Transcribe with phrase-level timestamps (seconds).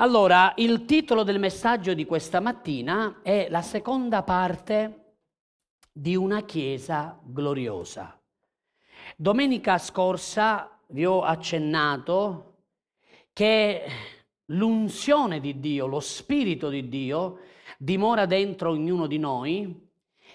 [0.00, 5.16] Allora, il titolo del messaggio di questa mattina è la seconda parte
[5.90, 8.16] di una chiesa gloriosa.
[9.16, 12.58] Domenica scorsa vi ho accennato
[13.32, 13.86] che
[14.52, 17.40] l'unzione di Dio, lo Spirito di Dio,
[17.76, 19.90] dimora dentro ognuno di noi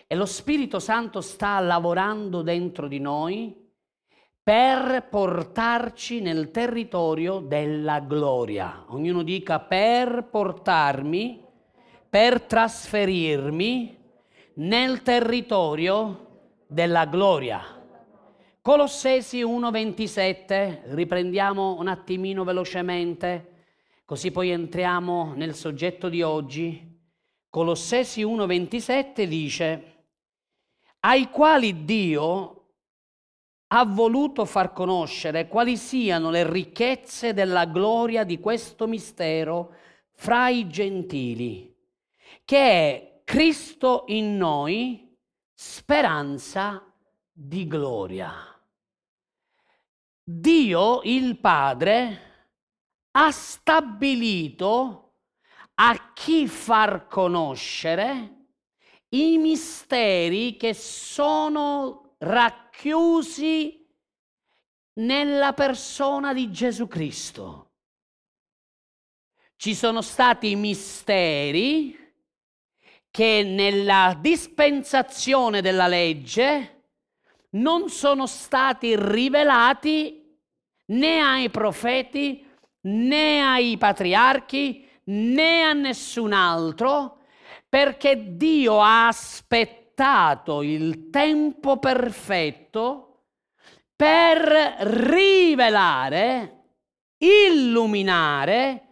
[0.06, 3.63] e lo Spirito Santo sta lavorando dentro di noi
[4.44, 8.84] per portarci nel territorio della gloria.
[8.90, 11.42] Ognuno dica per portarmi,
[12.10, 13.98] per trasferirmi
[14.56, 17.62] nel territorio della gloria.
[18.62, 23.52] Colossesi 1:27, riprendiamo un attimino velocemente,
[24.04, 26.92] così poi entriamo nel soggetto di oggi.
[27.50, 29.84] Colossesi 1:27 dice,
[31.00, 32.53] ai quali Dio
[33.76, 39.74] ha voluto far conoscere quali siano le ricchezze della gloria di questo mistero
[40.12, 41.76] fra i gentili,
[42.46, 45.18] che è Cristo in noi,
[45.52, 46.86] speranza
[47.32, 48.32] di gloria.
[50.24, 52.22] Dio il Padre
[53.10, 55.14] ha stabilito
[55.76, 58.46] a chi far conoscere
[59.10, 62.18] i misteri che sono
[62.74, 63.80] racchiusi
[64.96, 67.72] nella persona di Gesù Cristo.
[69.56, 71.98] Ci sono stati misteri
[73.10, 76.82] che nella dispensazione della legge
[77.52, 80.38] non sono stati rivelati
[80.88, 82.46] né ai profeti
[82.82, 87.20] né ai patriarchi né a nessun altro
[87.70, 93.26] perché Dio ha aspettato aspettato il tempo perfetto
[93.96, 94.42] per
[94.80, 96.64] rivelare,
[97.18, 98.88] illuminare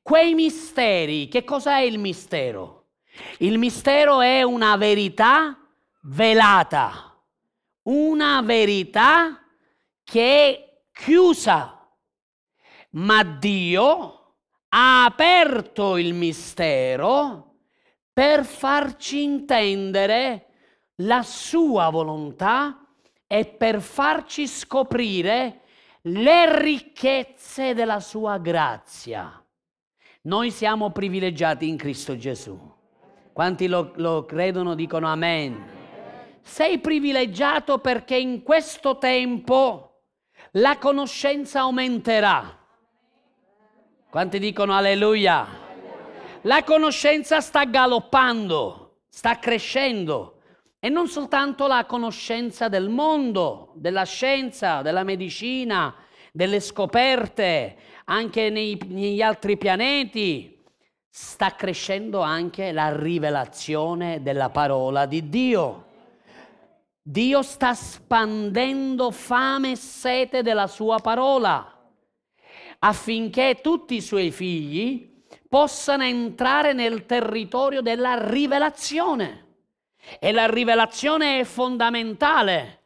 [0.00, 1.28] quei misteri.
[1.28, 2.90] Che cosa è il mistero?
[3.38, 5.58] Il mistero è una verità
[6.02, 7.20] velata,
[7.82, 9.40] una verità
[10.04, 11.88] che è chiusa,
[12.90, 14.36] ma Dio
[14.68, 17.53] ha aperto il mistero
[18.14, 20.46] per farci intendere
[20.98, 22.86] la sua volontà
[23.26, 25.62] e per farci scoprire
[26.02, 29.44] le ricchezze della sua grazia.
[30.22, 32.56] Noi siamo privilegiati in Cristo Gesù.
[33.32, 35.72] Quanti lo, lo credono dicono amen.
[36.40, 40.02] Sei privilegiato perché in questo tempo
[40.52, 42.58] la conoscenza aumenterà.
[44.08, 45.63] Quanti dicono alleluia?
[46.46, 50.42] La conoscenza sta galoppando, sta crescendo
[50.78, 55.94] e non soltanto la conoscenza del mondo, della scienza, della medicina,
[56.30, 60.62] delle scoperte, anche nei, negli altri pianeti,
[61.08, 65.86] sta crescendo anche la rivelazione della parola di Dio.
[67.00, 71.70] Dio sta spandendo fame e sete della sua parola
[72.80, 75.12] affinché tutti i suoi figli
[75.54, 79.58] possano entrare nel territorio della rivelazione.
[80.18, 82.80] E la rivelazione è fondamentale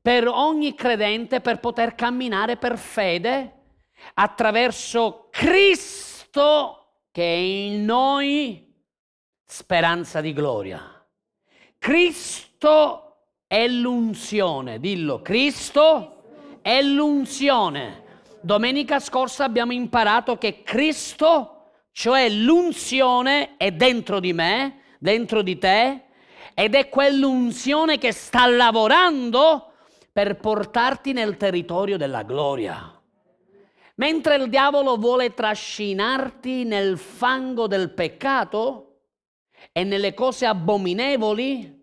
[0.00, 3.52] per ogni credente per poter camminare per fede
[4.14, 8.74] attraverso Cristo che è in noi
[9.44, 11.06] speranza di gloria.
[11.76, 16.22] Cristo è l'unzione, dillo, Cristo
[16.62, 18.02] è l'unzione.
[18.40, 21.53] Domenica scorsa abbiamo imparato che Cristo
[21.94, 26.02] cioè l'unzione è dentro di me, dentro di te,
[26.52, 29.70] ed è quell'unzione che sta lavorando
[30.12, 33.00] per portarti nel territorio della gloria.
[33.94, 38.96] Mentre il diavolo vuole trascinarti nel fango del peccato
[39.70, 41.80] e nelle cose abominevoli,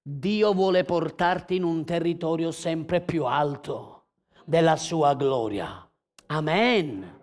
[0.00, 4.04] Dio vuole portarti in un territorio sempre più alto
[4.46, 5.86] della sua gloria.
[6.28, 7.18] Amen.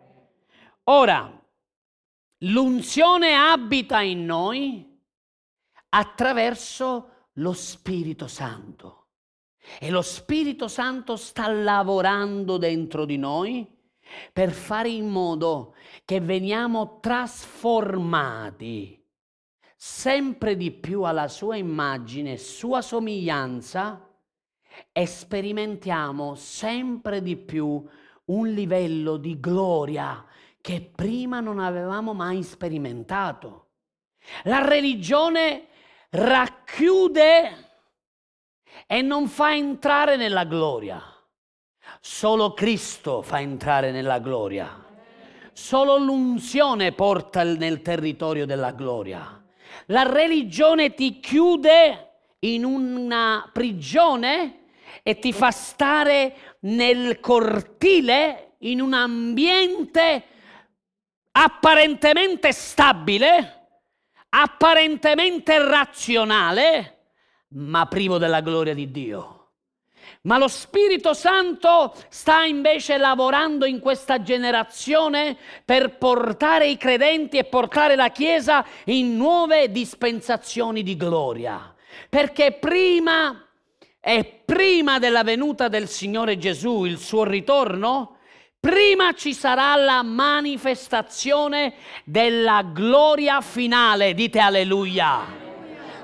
[0.83, 1.37] Ora,
[2.41, 5.01] L'unzione abita in noi
[5.89, 9.07] attraverso lo Spirito Santo.
[9.79, 13.67] E lo Spirito Santo sta lavorando dentro di noi
[14.31, 15.73] per fare in modo
[16.05, 19.03] che veniamo trasformati
[19.75, 24.07] sempre di più alla sua immagine, sua somiglianza
[24.91, 27.83] e sperimentiamo sempre di più
[28.25, 30.25] un livello di gloria
[30.67, 33.67] che prima non avevamo mai sperimentato.
[34.43, 35.67] La religione
[36.09, 37.69] racchiude
[38.85, 41.01] e non fa entrare nella gloria.
[42.01, 44.83] Solo Cristo fa entrare nella gloria.
[45.53, 49.41] Solo l'unzione porta nel territorio della gloria.
[49.85, 54.65] La religione ti chiude in una prigione
[55.01, 60.35] e ti fa stare nel cortile in un ambiente
[61.39, 63.67] apparentemente stabile,
[64.29, 66.95] apparentemente razionale,
[67.49, 69.33] ma privo della gloria di Dio.
[70.21, 77.43] Ma lo Spirito Santo sta invece lavorando in questa generazione per portare i credenti e
[77.43, 81.73] portare la Chiesa in nuove dispensazioni di gloria.
[82.09, 83.45] Perché prima
[83.99, 88.16] e prima della venuta del Signore Gesù, il suo ritorno,
[88.59, 91.73] prima ci sarà la manifestazione
[92.03, 94.13] della gloria finale.
[94.13, 95.45] Dite alleluia.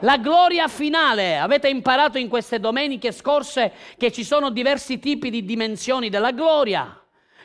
[0.01, 1.37] La gloria finale.
[1.37, 6.97] Avete imparato in queste domeniche scorse che ci sono diversi tipi di dimensioni della gloria.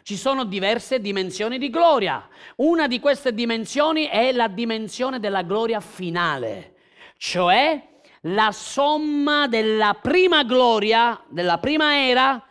[0.03, 2.27] Ci sono diverse dimensioni di gloria.
[2.57, 6.77] Una di queste dimensioni è la dimensione della gloria finale,
[7.19, 7.87] cioè
[8.23, 12.43] la somma della prima gloria, della prima era,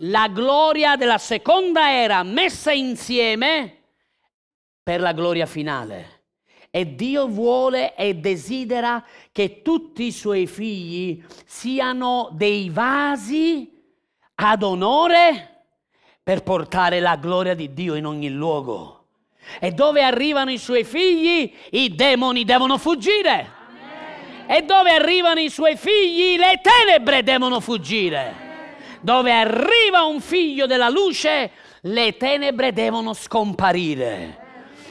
[0.00, 3.76] la gloria della seconda era messa insieme
[4.82, 6.16] per la gloria finale.
[6.70, 13.70] E Dio vuole e desidera che tutti i suoi figli siano dei vasi
[14.34, 15.64] ad onore
[16.22, 19.06] per portare la gloria di Dio in ogni luogo.
[19.58, 23.56] E dove arrivano i suoi figli, i demoni devono fuggire.
[24.46, 28.47] E dove arrivano i suoi figli, le tenebre devono fuggire.
[29.00, 31.50] Dove arriva un figlio della luce,
[31.82, 34.46] le tenebre devono scomparire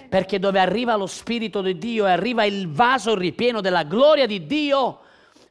[0.07, 4.45] perché dove arriva lo Spirito di Dio e arriva il vaso ripieno della gloria di
[4.45, 5.00] Dio,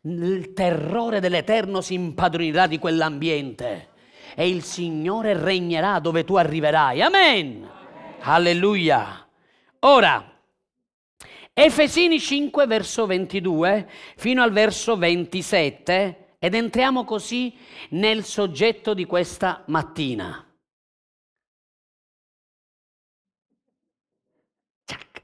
[0.02, 3.88] il terrore dell'Eterno si impadronirà di quell'ambiente
[4.34, 7.02] e il Signore regnerà dove tu arriverai.
[7.02, 7.46] Amen.
[7.46, 7.70] Amen.
[8.20, 9.26] Alleluia.
[9.80, 10.32] Ora,
[11.52, 17.56] Efesini 5 verso 22 fino al verso 27 ed entriamo così
[17.90, 20.42] nel soggetto di questa mattina.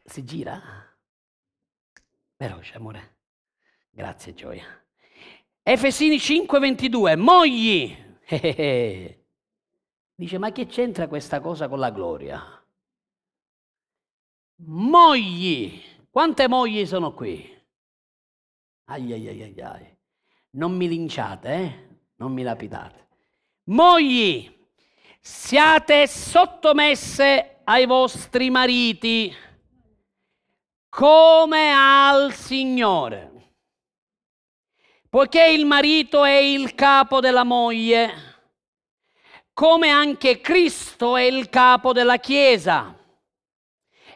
[0.04, 0.60] Si gira?
[2.36, 3.16] Veloce, amore.
[3.90, 4.64] Grazie, Gioia.
[5.62, 7.16] Efesini 5:22.
[7.16, 7.96] Mogli.
[10.14, 12.62] Dice, ma che c'entra questa cosa con la gloria?
[14.64, 15.82] Mogli.
[16.10, 17.50] Quante mogli sono qui?
[18.84, 19.91] Ai ai ai ai ai.
[20.54, 21.88] Non mi linciate, eh?
[22.16, 23.08] Non mi lapidate.
[23.64, 24.50] Mogli,
[25.20, 29.34] siate sottomesse ai vostri mariti
[30.88, 33.30] come al Signore.
[35.08, 38.10] Poiché il marito è il capo della moglie,
[39.54, 42.94] come anche Cristo è il capo della Chiesa,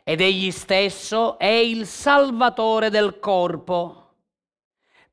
[0.04, 4.14] ed egli stesso è il Salvatore del corpo.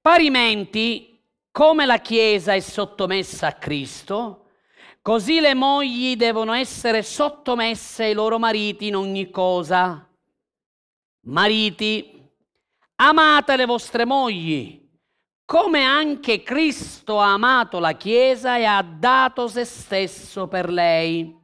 [0.01, 1.12] Parimenti,
[1.53, 4.47] come la Chiesa è sottomessa a Cristo,
[5.03, 10.09] così le mogli devono essere sottomesse ai loro mariti in ogni cosa.
[11.25, 12.27] Mariti,
[12.95, 14.83] amate le vostre mogli,
[15.45, 21.39] come anche Cristo ha amato la Chiesa e ha dato se stesso per lei,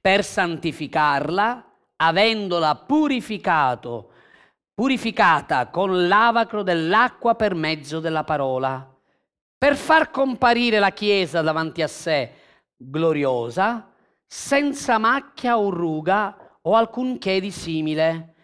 [0.00, 4.12] per santificarla, avendola purificato,
[4.78, 8.88] purificata con l'avacro dell'acqua per mezzo della parola,
[9.58, 12.32] per far comparire la Chiesa davanti a sé
[12.76, 13.92] gloriosa,
[14.24, 18.34] senza macchia o ruga o alcunché di simile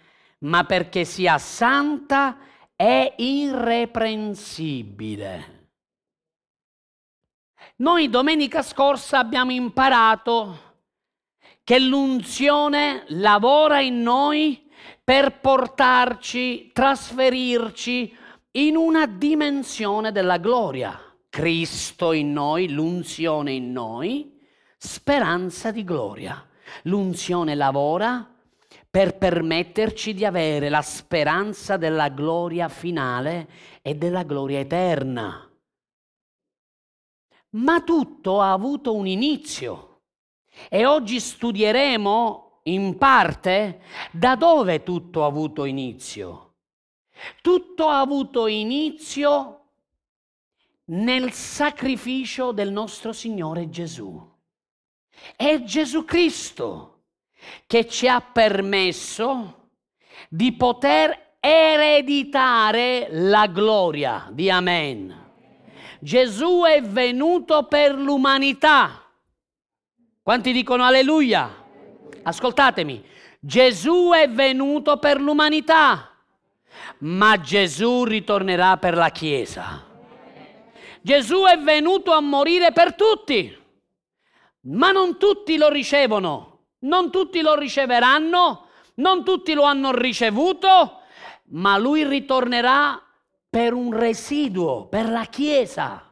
[0.40, 2.36] ma perché sia santa
[2.74, 5.68] e irreprensibile.
[7.76, 10.72] Noi domenica scorsa abbiamo imparato
[11.62, 14.63] che l'unzione lavora in noi
[15.04, 18.16] per portarci, trasferirci
[18.52, 20.99] in una dimensione della gloria.
[21.28, 24.40] Cristo in noi, l'unzione in noi,
[24.78, 26.49] speranza di gloria.
[26.84, 28.26] L'unzione lavora
[28.88, 33.49] per permetterci di avere la speranza della gloria finale
[33.82, 35.50] e della gloria eterna.
[37.50, 40.02] Ma tutto ha avuto un inizio
[40.68, 43.80] e oggi studieremo in parte
[44.11, 46.52] da dove tutto ha avuto inizio.
[47.40, 49.61] Tutto ha avuto inizio
[50.87, 54.33] nel sacrificio del nostro Signore Gesù.
[55.37, 57.02] È Gesù Cristo
[57.66, 59.71] che ci ha permesso
[60.28, 65.23] di poter ereditare la gloria di Amen.
[66.00, 69.02] Gesù è venuto per l'umanità.
[70.23, 71.63] Quanti dicono alleluia?
[72.26, 73.04] Ascoltatemi,
[73.38, 76.10] Gesù è venuto per l'umanità,
[77.00, 79.84] ma Gesù ritornerà per la Chiesa.
[81.02, 83.54] Gesù è venuto a morire per tutti,
[84.62, 91.00] ma non tutti lo ricevono, non tutti lo riceveranno, non tutti lo hanno ricevuto,
[91.48, 93.02] ma lui ritornerà
[93.50, 96.10] per un residuo, per la Chiesa,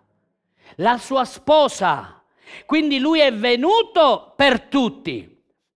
[0.77, 2.23] la sua sposa.
[2.67, 5.32] Quindi lui è venuto per tutti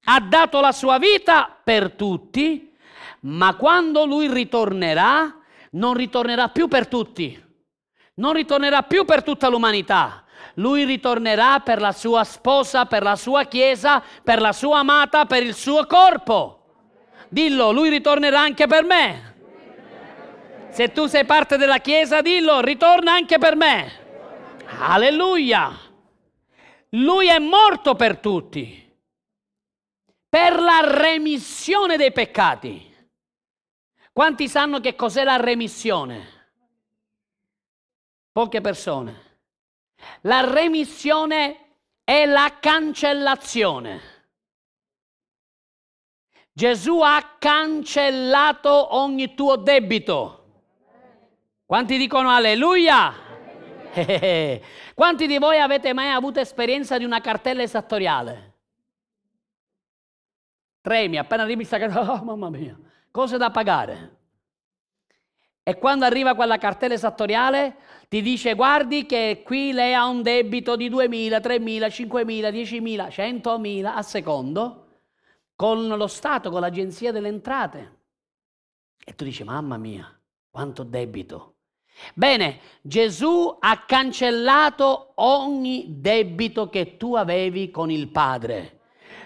[0.08, 2.72] ha dato la sua vita per tutti,
[3.20, 5.36] ma quando lui ritornerà,
[5.72, 7.42] non ritornerà più per tutti,
[8.14, 10.22] non ritornerà più per tutta l'umanità.
[10.54, 15.42] Lui ritornerà per la sua sposa, per la sua chiesa, per la sua amata, per
[15.42, 16.64] il suo corpo.
[17.28, 19.34] Dillo, lui ritornerà anche per me.
[20.70, 23.92] Se tu sei parte della chiesa, dillo, ritorna anche per me.
[24.78, 25.76] Alleluia.
[26.90, 28.85] Lui è morto per tutti
[30.36, 32.94] per la remissione dei peccati.
[34.12, 36.26] Quanti sanno che cos'è la remissione?
[38.32, 39.38] Poche persone.
[40.22, 44.00] La remissione è la cancellazione.
[46.52, 50.64] Gesù ha cancellato ogni tuo debito.
[51.64, 53.14] Quanti dicono alleluia?
[54.92, 58.55] Quanti di voi avete mai avuto esperienza di una cartella esattoriale?
[60.86, 62.78] Tremi, appena arrivi sta cartella, oh mamma mia,
[63.10, 64.18] cose da pagare.
[65.64, 67.74] E quando arriva quella cartella esattoriale
[68.08, 73.84] ti dice guardi che qui lei ha un debito di 2.000, 3.000, 5.000, 10.000, 100.000
[73.84, 74.86] a secondo
[75.56, 77.96] con lo Stato, con l'Agenzia delle Entrate.
[79.04, 80.08] E tu dici mamma mia,
[80.48, 81.56] quanto debito.
[82.14, 88.75] Bene, Gesù ha cancellato ogni debito che tu avevi con il Padre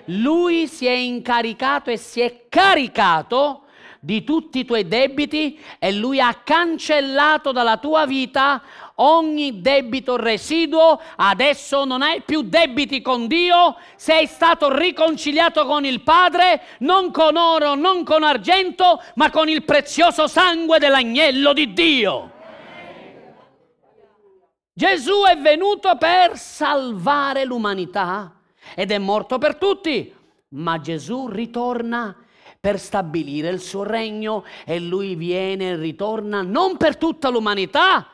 [0.07, 3.65] lui si è incaricato e si è caricato
[4.03, 8.63] di tutti i tuoi debiti e lui ha cancellato dalla tua vita
[8.97, 16.03] ogni debito residuo, adesso non hai più debiti con Dio, sei stato riconciliato con il
[16.03, 22.33] Padre, non con oro, non con argento, ma con il prezioso sangue dell'agnello di Dio.
[24.73, 28.40] Gesù è venuto per salvare l'umanità
[28.75, 30.15] ed è morto per tutti,
[30.49, 32.17] ma Gesù ritorna
[32.59, 38.07] per stabilire il suo regno e lui viene e ritorna non per tutta l'umanità,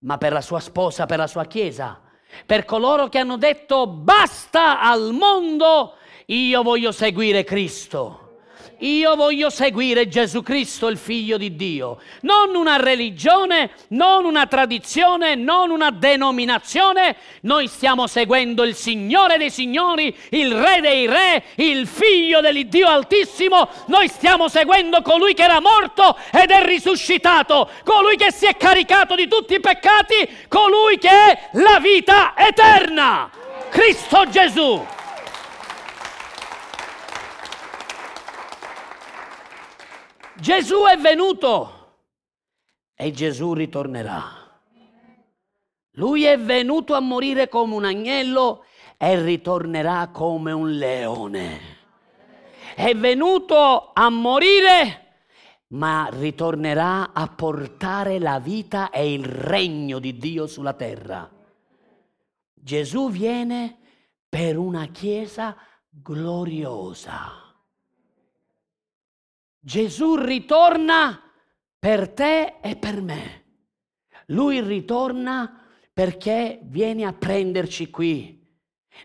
[0.00, 2.00] ma per la sua sposa, per la sua chiesa,
[2.46, 5.94] per coloro che hanno detto basta al mondo,
[6.26, 8.19] io voglio seguire Cristo.
[8.80, 11.98] Io voglio seguire Gesù Cristo, il figlio di Dio.
[12.22, 17.16] Non una religione, non una tradizione, non una denominazione.
[17.42, 23.68] Noi stiamo seguendo il Signore dei Signori, il Re dei Re, il figlio dell'Iddio Altissimo.
[23.86, 29.14] Noi stiamo seguendo colui che era morto ed è risuscitato, colui che si è caricato
[29.14, 33.30] di tutti i peccati, colui che è la vita eterna.
[33.68, 34.98] Cristo Gesù.
[40.40, 41.96] Gesù è venuto
[42.94, 44.22] e Gesù ritornerà.
[45.94, 48.64] Lui è venuto a morire come un agnello
[48.96, 51.60] e ritornerà come un leone.
[52.74, 55.24] È venuto a morire,
[55.68, 61.30] ma ritornerà a portare la vita e il regno di Dio sulla terra.
[62.54, 63.78] Gesù viene
[64.26, 65.54] per una chiesa
[65.90, 67.39] gloriosa.
[69.62, 71.20] Gesù ritorna
[71.78, 73.44] per te e per me.
[74.28, 78.38] Lui ritorna perché viene a prenderci qui.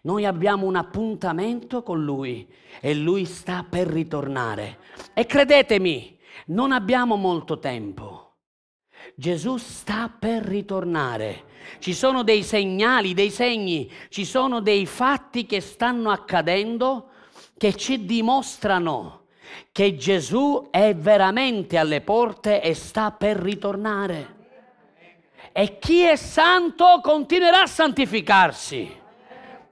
[0.03, 4.79] Noi abbiamo un appuntamento con Lui e Lui sta per ritornare.
[5.13, 8.37] E credetemi, non abbiamo molto tempo.
[9.13, 11.47] Gesù sta per ritornare.
[11.79, 17.09] Ci sono dei segnali, dei segni, ci sono dei fatti che stanno accadendo
[17.57, 19.24] che ci dimostrano
[19.71, 24.33] che Gesù è veramente alle porte e sta per ritornare.
[25.51, 29.03] E chi è santo continuerà a santificarsi.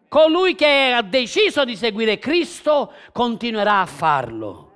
[0.08, 4.72] Colui che ha deciso di seguire Cristo continuerà a farlo.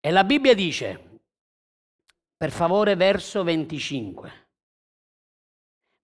[0.00, 1.20] E la Bibbia dice,
[2.36, 4.40] per favore, verso 25.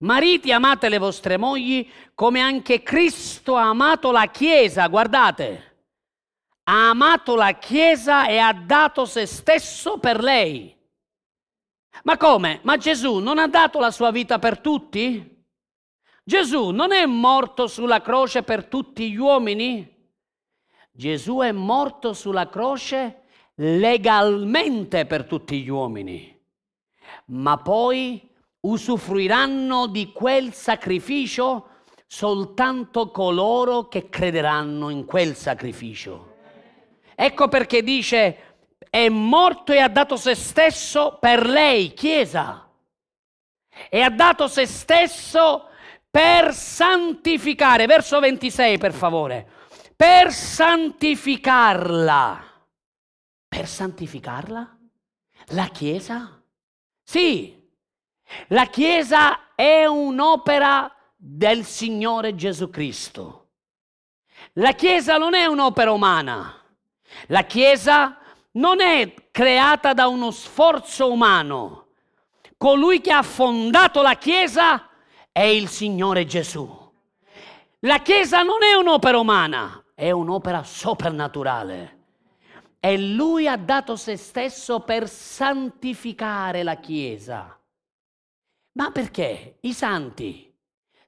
[0.05, 5.68] Mariti amate le vostre mogli come anche Cristo ha amato la Chiesa, guardate,
[6.71, 10.77] ha amato la Chiesa e ha dato se stesso per lei.
[12.03, 12.61] Ma come?
[12.63, 15.37] Ma Gesù non ha dato la sua vita per tutti?
[16.23, 19.97] Gesù non è morto sulla croce per tutti gli uomini?
[20.93, 23.23] Gesù è morto sulla croce
[23.55, 26.39] legalmente per tutti gli uomini,
[27.27, 31.69] ma poi usufruiranno di quel sacrificio
[32.07, 36.28] soltanto coloro che crederanno in quel sacrificio.
[37.21, 38.59] Ecco perché dice,
[38.89, 42.71] è morto e ha dato se stesso per lei, Chiesa,
[43.91, 45.69] e ha dato se stesso
[46.09, 49.49] per santificare, verso 26 per favore,
[49.97, 52.45] per santificarla.
[53.49, 54.79] Per santificarla?
[55.47, 56.41] La Chiesa?
[57.03, 57.69] Sì,
[58.47, 63.49] la Chiesa è un'opera del Signore Gesù Cristo.
[64.53, 66.58] La Chiesa non è un'opera umana.
[67.27, 68.19] La Chiesa
[68.53, 71.87] non è creata da uno sforzo umano.
[72.57, 74.89] Colui che ha fondato la Chiesa
[75.31, 76.69] è il Signore Gesù.
[77.81, 81.97] La Chiesa non è un'opera umana, è un'opera soprannaturale.
[82.81, 87.57] E Lui ha dato se stesso per santificare la Chiesa.
[88.73, 89.59] Ma perché?
[89.61, 90.48] I santi.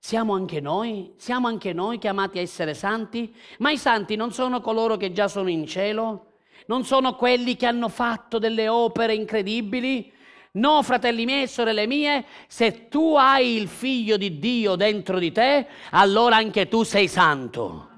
[0.02, 1.12] Siamo anche noi?
[1.19, 3.33] Siamo anche noi chiamati a essere santi?
[3.59, 6.33] Ma i santi non sono coloro che già sono in cielo?
[6.66, 10.11] Non sono quelli che hanno fatto delle opere incredibili?
[10.52, 15.30] No, fratelli miei e sorelle mie, se tu hai il figlio di Dio dentro di
[15.30, 17.88] te, allora anche tu sei santo.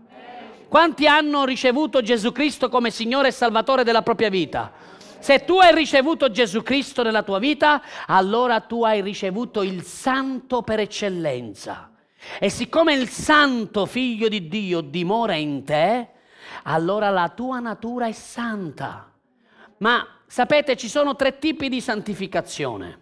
[0.68, 4.73] Quanti hanno ricevuto Gesù Cristo come Signore e Salvatore della propria vita?
[5.18, 10.62] Se tu hai ricevuto Gesù Cristo nella tua vita, allora tu hai ricevuto il santo
[10.62, 11.91] per eccellenza.
[12.38, 16.09] E siccome il santo figlio di Dio dimora in te,
[16.64, 19.12] allora la tua natura è santa.
[19.79, 23.00] Ma sapete, ci sono tre tipi di santificazione.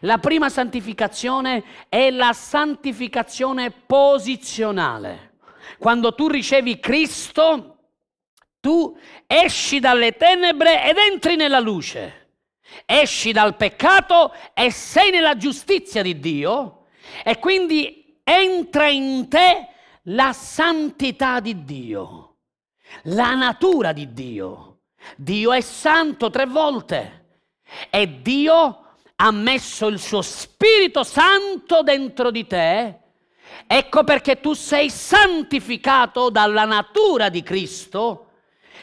[0.00, 5.38] La prima santificazione è la santificazione posizionale.
[5.78, 7.76] Quando tu ricevi Cristo,
[8.60, 12.18] tu esci dalle tenebre ed entri nella luce.
[12.84, 16.86] Esci dal peccato e sei nella giustizia di Dio
[17.24, 19.68] e quindi entra in te
[20.04, 22.36] la santità di Dio,
[23.04, 24.80] la natura di Dio.
[25.16, 27.40] Dio è santo tre volte
[27.88, 28.84] e Dio
[29.16, 32.98] ha messo il suo Spirito Santo dentro di te.
[33.66, 38.30] Ecco perché tu sei santificato dalla natura di Cristo,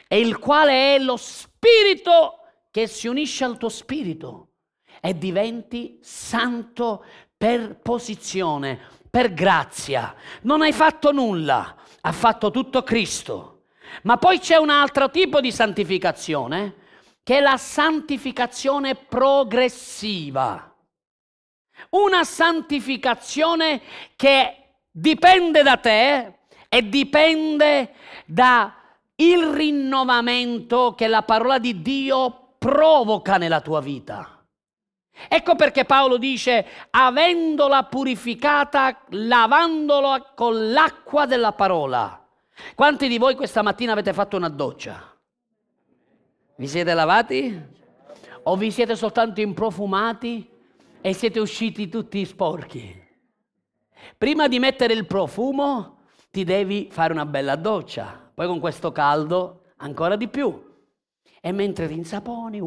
[0.08, 2.40] e il quale è lo Spirito
[2.72, 4.52] che si unisce al tuo Spirito
[5.02, 7.04] e diventi santo
[7.36, 10.16] per posizione, per grazia.
[10.42, 13.64] Non hai fatto nulla, ha fatto tutto Cristo.
[14.04, 16.76] Ma poi c'è un altro tipo di santificazione,
[17.24, 20.74] che è la santificazione progressiva.
[21.90, 23.82] Una santificazione
[24.16, 26.40] che dipende da te
[26.70, 27.94] e dipende
[28.26, 28.72] dal
[29.16, 34.37] rinnovamento che la parola di Dio provoca nella tua vita.
[35.28, 42.24] Ecco perché Paolo dice, avendola purificata, lavandola con l'acqua della parola.
[42.76, 45.16] Quanti di voi questa mattina avete fatto una doccia?
[46.56, 47.76] Vi siete lavati?
[48.44, 50.50] O vi siete soltanto improfumati
[51.02, 53.06] e siete usciti tutti sporchi?
[54.18, 55.98] Prima di mettere il profumo
[56.32, 60.64] ti devi fare una bella doccia, poi con questo caldo ancora di più.
[61.48, 62.60] E mentre rinsaponi,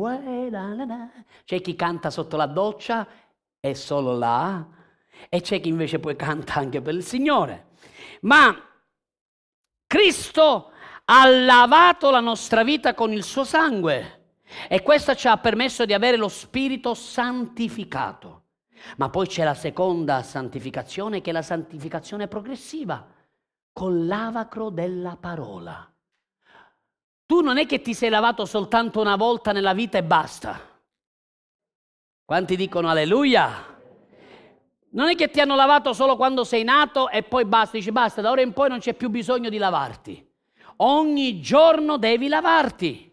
[1.44, 3.06] c'è chi canta sotto la doccia
[3.60, 4.66] è solo là,
[5.28, 7.72] e c'è chi invece poi canta anche per il Signore.
[8.22, 8.56] Ma
[9.86, 10.70] Cristo
[11.04, 15.92] ha lavato la nostra vita con il suo sangue e questo ci ha permesso di
[15.92, 18.44] avere lo Spirito santificato.
[18.96, 23.06] Ma poi c'è la seconda santificazione che è la santificazione progressiva,
[23.74, 25.86] col lavacro della parola.
[27.30, 30.60] Tu non è che ti sei lavato soltanto una volta nella vita e basta.
[32.24, 33.78] Quanti dicono alleluia?
[34.88, 38.20] Non è che ti hanno lavato solo quando sei nato e poi basta, dici basta,
[38.20, 40.28] da ora in poi non c'è più bisogno di lavarti.
[40.78, 43.09] Ogni giorno devi lavarti.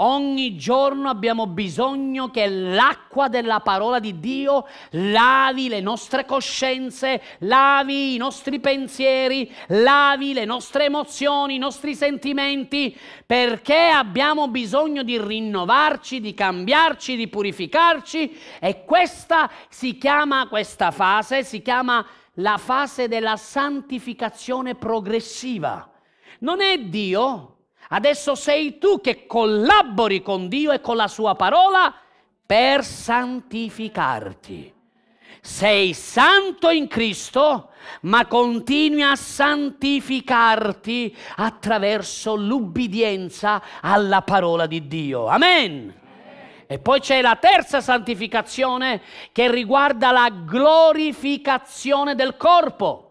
[0.00, 8.14] Ogni giorno abbiamo bisogno che l'acqua della parola di Dio lavi le nostre coscienze, lavi
[8.14, 16.20] i nostri pensieri, lavi le nostre emozioni, i nostri sentimenti, perché abbiamo bisogno di rinnovarci,
[16.20, 23.36] di cambiarci, di purificarci e questa si chiama, questa fase si chiama la fase della
[23.36, 25.90] santificazione progressiva.
[26.38, 27.54] Non è Dio
[27.88, 31.94] Adesso sei tu che collabori con Dio e con la sua parola
[32.44, 34.74] per santificarti.
[35.40, 37.70] sei santo in Cristo,
[38.02, 45.26] ma continui a santificarti attraverso l'ubbidienza alla parola di Dio.
[45.26, 45.94] Amen.
[46.66, 49.00] E poi c'è la terza santificazione
[49.32, 53.04] che riguarda la glorificazione del corpo.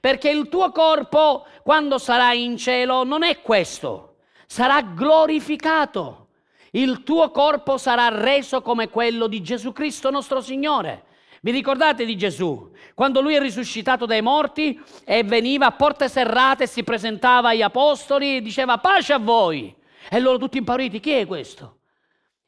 [0.00, 4.13] Perché il tuo corpo, quando sarai in cielo, non è questo,
[4.54, 6.28] sarà glorificato.
[6.70, 11.06] Il tuo corpo sarà reso come quello di Gesù Cristo nostro Signore.
[11.40, 12.70] Vi ricordate di Gesù?
[12.94, 18.36] Quando lui è risuscitato dai morti e veniva a porte serrate, si presentava agli apostoli
[18.36, 19.74] e diceva pace a voi.
[20.08, 21.78] E loro tutti impauriti, chi è questo?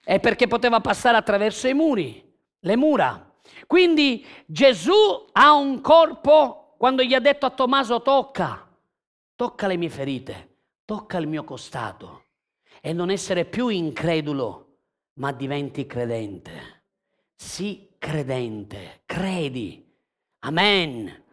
[0.05, 2.23] È perché poteva passare attraverso i muri,
[2.61, 3.33] le mura.
[3.66, 8.64] Quindi Gesù ha un corpo, quando gli ha detto a Tommaso tocca,
[9.35, 10.56] tocca le mie ferite,
[10.87, 12.22] tocca il mio costato
[12.81, 14.79] e non essere più incredulo,
[15.14, 16.85] ma diventi credente.
[17.35, 19.85] Sii credente, credi.
[20.40, 21.25] Amen.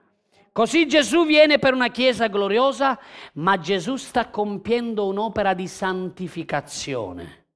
[0.52, 3.00] Così Gesù viene per una chiesa gloriosa,
[3.34, 7.48] ma Gesù sta compiendo un'opera di santificazione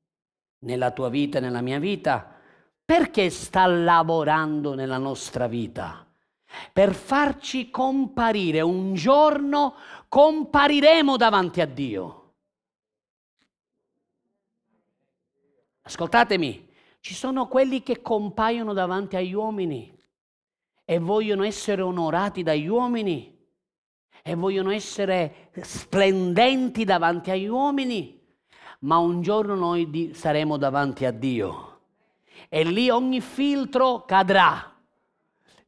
[0.59, 2.35] nella tua vita e nella mia vita.
[2.85, 6.07] Perché sta lavorando nella nostra vita?
[6.71, 8.61] Per farci comparire.
[8.61, 9.75] Un giorno
[10.07, 12.33] compariremo davanti a Dio.
[15.81, 19.97] Ascoltatemi, ci sono quelli che compaiono davanti agli uomini
[20.83, 23.35] e vogliono essere onorati dagli uomini
[24.21, 28.21] e vogliono essere splendenti davanti agli uomini,
[28.79, 31.75] ma un giorno noi saremo davanti a Dio
[32.49, 34.73] e lì ogni filtro cadrà,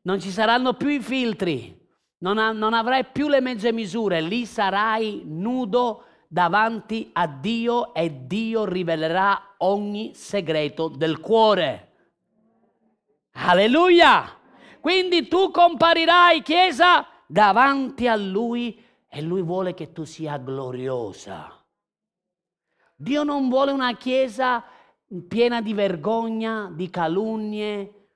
[0.02, 1.79] non ci saranno più i filtri,
[2.20, 8.26] non, ha- non avrai più le mezze misure, lì sarai nudo davanti a Dio e
[8.28, 11.88] Dio rivelerà ogni segreto del cuore.
[13.32, 14.38] Alleluia!
[14.80, 21.54] Quindi tu comparirai, Chiesa, davanti a Lui e Lui vuole che tu sia gloriosa.
[22.96, 24.64] Dio non vuole una Chiesa
[25.28, 28.08] piena di vergogna, di calunnie,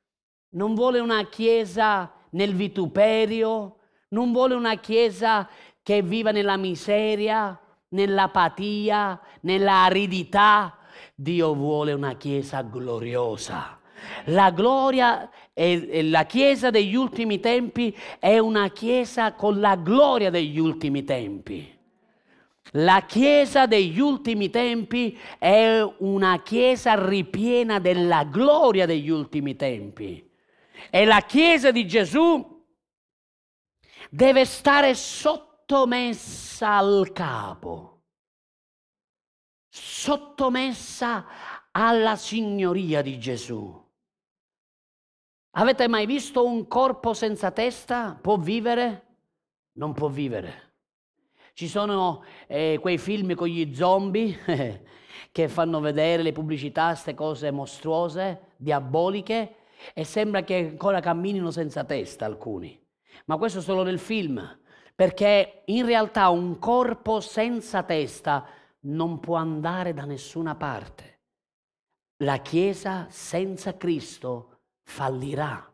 [0.52, 3.78] non vuole una Chiesa nel vituperio,
[4.14, 5.50] non vuole una Chiesa
[5.82, 10.78] che viva nella miseria, nell'apatia, nella aridità.
[11.16, 13.80] Dio vuole una Chiesa gloriosa.
[14.26, 20.60] La gloria e la Chiesa degli ultimi tempi è una Chiesa con la gloria degli
[20.60, 21.72] ultimi tempi.
[22.78, 30.30] La Chiesa degli ultimi tempi è una Chiesa ripiena della gloria degli ultimi tempi.
[30.90, 32.53] E la Chiesa di Gesù
[34.14, 38.02] deve stare sotto sottomessa al capo,
[39.70, 41.26] sottomessa
[41.72, 43.82] alla signoria di Gesù.
[45.56, 48.18] Avete mai visto un corpo senza testa?
[48.22, 49.06] Può vivere?
[49.74, 50.74] Non può vivere.
[51.54, 54.84] Ci sono eh, quei film con gli zombie
[55.32, 59.56] che fanno vedere le pubblicità, queste cose mostruose, diaboliche,
[59.94, 62.83] e sembra che ancora camminino senza testa alcuni.
[63.26, 64.60] Ma questo solo nel film
[64.96, 68.46] perché in realtà un corpo senza testa
[68.82, 71.20] non può andare da nessuna parte.
[72.18, 75.72] La Chiesa senza Cristo fallirà,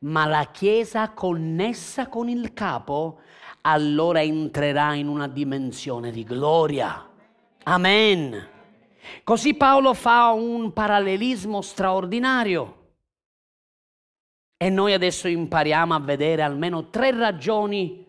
[0.00, 3.20] ma la Chiesa connessa con il capo
[3.62, 7.08] allora entrerà in una dimensione di gloria.
[7.64, 8.48] Amen.
[9.24, 12.85] Così Paolo fa un parallelismo straordinario.
[14.56, 18.04] E noi adesso impariamo a vedere almeno tre ragioni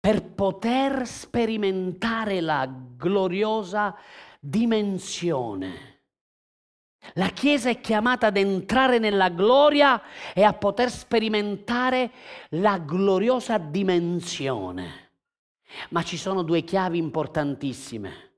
[0.00, 3.94] per poter sperimentare la gloriosa
[4.40, 5.94] dimensione.
[7.14, 10.00] La Chiesa è chiamata ad entrare nella gloria
[10.32, 12.10] e a poter sperimentare
[12.50, 15.10] la gloriosa dimensione.
[15.90, 18.32] Ma ci sono due chiavi importantissime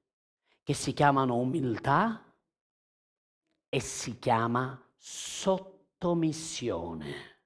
[0.62, 2.24] che si chiamano umiltà
[3.68, 5.77] e si chiama sottomissione.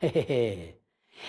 [0.00, 0.80] Eh, eh, eh.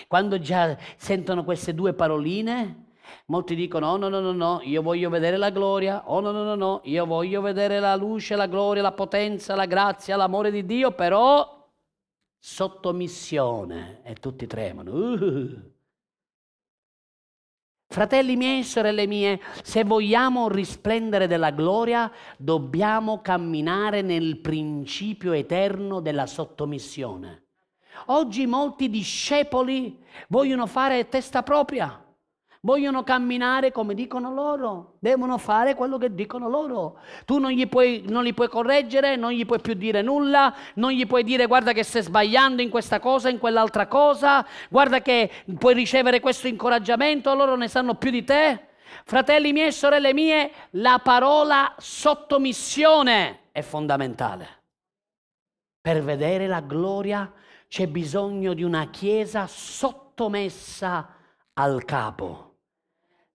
[0.06, 2.90] Quando già sentono queste due paroline,
[3.26, 6.44] molti dicono, oh no, no, no, no, io voglio vedere la gloria, oh no, no,
[6.44, 10.64] no, no, io voglio vedere la luce, la gloria, la potenza, la grazia, l'amore di
[10.64, 11.68] Dio, però
[12.38, 14.02] sottomissione.
[14.04, 14.92] E tutti tremano.
[14.92, 15.78] Uh.
[17.92, 26.26] Fratelli miei, sorelle mie, se vogliamo risplendere della gloria, dobbiamo camminare nel principio eterno della
[26.26, 27.46] sottomissione.
[28.06, 29.98] Oggi molti discepoli
[30.28, 32.00] vogliono fare testa propria,
[32.62, 36.98] Vogliono camminare come dicono loro, devono fare quello che dicono loro.
[37.24, 41.06] Tu non, puoi, non li puoi correggere, non gli puoi più dire nulla, non gli
[41.06, 45.72] puoi dire guarda che stai sbagliando in questa cosa, in quell'altra cosa, guarda che puoi
[45.72, 48.66] ricevere questo incoraggiamento, loro ne sanno più di te.
[49.04, 54.64] Fratelli miei e sorelle mie, la parola sottomissione è fondamentale.
[55.80, 57.32] Per vedere la gloria
[57.68, 61.14] c'è bisogno di una chiesa sottomessa
[61.54, 62.49] al capo.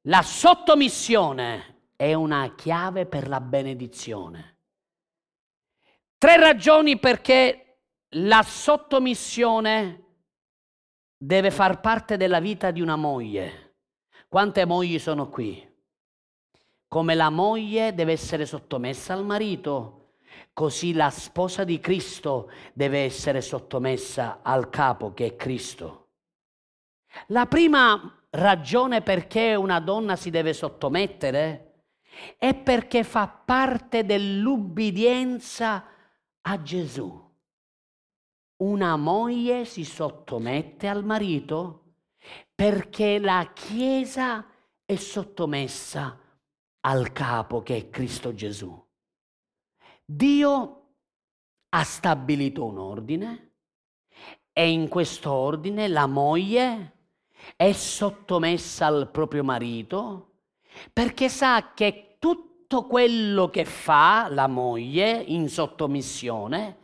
[0.08, 4.58] La sottomissione è una chiave per la benedizione.
[6.20, 10.04] Tre ragioni perché la sottomissione
[11.18, 13.78] deve far parte della vita di una moglie.
[14.28, 15.68] Quante mogli sono qui?
[16.88, 20.18] Come la moglie deve essere sottomessa al marito,
[20.54, 26.10] così la sposa di Cristo deve essere sottomessa al capo che è Cristo.
[27.28, 31.84] La prima ragione perché una donna si deve sottomettere
[32.38, 35.86] è perché fa parte dell'ubbidienza
[36.41, 37.24] a Gesù.
[38.58, 41.95] Una moglie si sottomette al marito
[42.54, 44.45] perché la Chiesa
[44.86, 46.17] è sottomessa
[46.82, 48.84] al capo che è Cristo Gesù.
[50.06, 50.93] Dio
[51.69, 53.56] ha stabilito un ordine
[54.54, 56.95] e in questo ordine la moglie
[57.56, 60.30] è sottomessa al proprio marito
[60.92, 66.78] perché sa che tutto quello che fa la moglie in sottomissione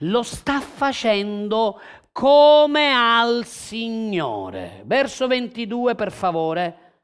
[0.00, 1.80] lo sta facendo
[2.12, 4.82] come al Signore.
[4.86, 7.02] Verso 22 per favore,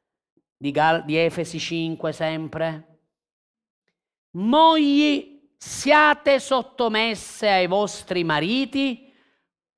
[0.56, 2.98] di, Gal- di Efesi 5 sempre.
[4.32, 9.12] Mogli, siate sottomesse ai vostri mariti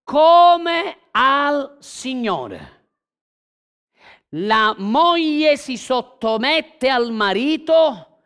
[0.04, 2.81] come al Signore
[4.34, 8.20] la moglie si sottomette al marito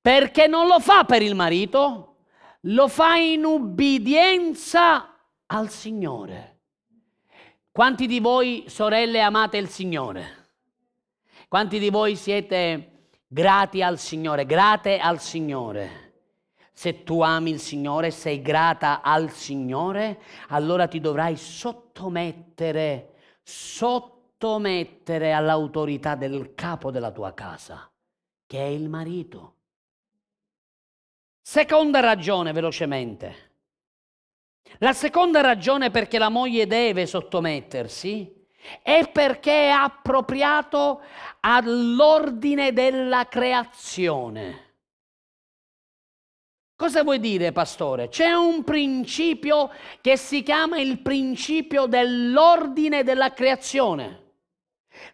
[0.00, 2.16] perché non lo fa per il marito,
[2.62, 6.54] lo fa in ubbidienza al Signore.
[7.70, 10.44] Quanti di voi, sorelle, amate il Signore?
[11.48, 16.04] Quanti di voi siete grati al Signore, grate al Signore?
[16.72, 24.15] Se tu ami il Signore, sei grata al Signore, allora ti dovrai sottomettere, sottomettere
[24.46, 27.90] sottomettere all'autorità del capo della tua casa,
[28.46, 29.54] che è il marito.
[31.42, 33.54] Seconda ragione, velocemente.
[34.78, 38.46] La seconda ragione perché la moglie deve sottomettersi
[38.82, 41.00] è perché è appropriato
[41.40, 44.64] all'ordine della creazione.
[46.76, 48.08] Cosa vuoi dire, pastore?
[48.08, 54.24] C'è un principio che si chiama il principio dell'ordine della creazione.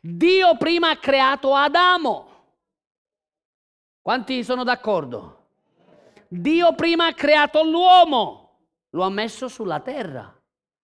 [0.01, 2.29] Dio prima ha creato Adamo.
[4.01, 5.41] Quanti sono d'accordo?
[6.29, 10.35] Dio prima ha creato l'uomo, lo ha messo sulla terra,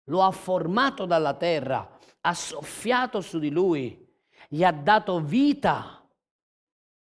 [0.05, 4.07] lo ha formato dalla terra, ha soffiato su di lui,
[4.49, 6.07] gli ha dato vita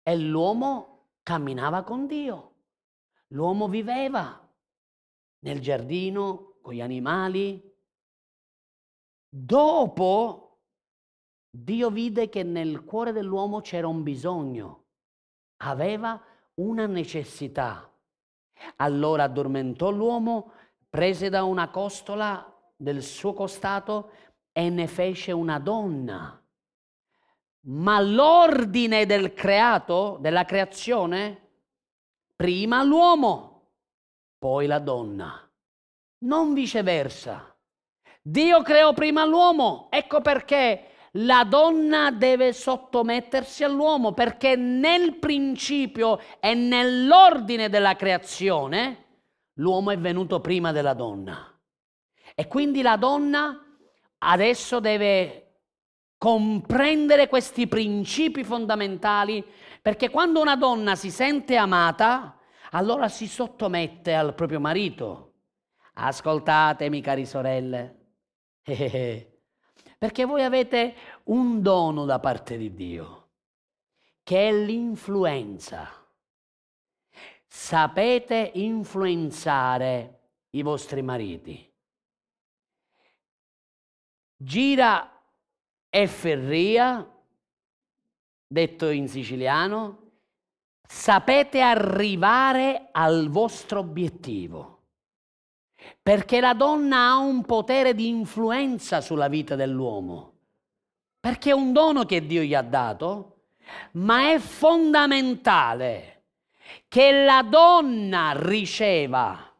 [0.03, 2.53] e l'uomo camminava con Dio.
[3.29, 4.41] L'uomo viveva
[5.41, 7.73] nel giardino con gli animali.
[9.29, 10.44] Dopo
[11.57, 14.87] Dio vide che nel cuore dell'uomo c'era un bisogno,
[15.59, 16.21] aveva
[16.55, 17.88] una necessità.
[18.77, 20.51] Allora addormentò l'uomo,
[20.90, 24.11] prese da una costola del suo costato
[24.51, 26.45] e ne fece una donna.
[27.67, 31.51] Ma l'ordine del creato, della creazione,
[32.35, 33.71] prima l'uomo,
[34.38, 35.49] poi la donna,
[36.25, 37.57] non viceversa.
[38.21, 46.55] Dio creò prima l'uomo, ecco perché la donna deve sottomettersi all'uomo perché nel principio e
[46.55, 49.05] nell'ordine della creazione
[49.55, 51.57] l'uomo è venuto prima della donna.
[52.35, 53.61] E quindi la donna
[54.18, 55.40] adesso deve
[56.18, 59.44] comprendere questi principi fondamentali
[59.81, 62.38] perché quando una donna si sente amata,
[62.70, 65.35] allora si sottomette al proprio marito.
[65.94, 67.98] Ascoltatemi, cari sorelle.
[69.99, 73.29] Perché voi avete un dono da parte di Dio,
[74.23, 75.89] che è l'influenza.
[77.47, 81.73] Sapete influenzare i vostri mariti.
[84.37, 85.23] Gira
[85.89, 87.09] e ferria,
[88.47, 90.11] detto in siciliano,
[90.87, 94.74] sapete arrivare al vostro obiettivo.
[96.03, 100.33] Perché la donna ha un potere di influenza sulla vita dell'uomo.
[101.25, 103.44] perché è un dono che Dio gli ha dato,
[103.92, 106.25] ma è fondamentale
[106.87, 109.51] che la donna riceva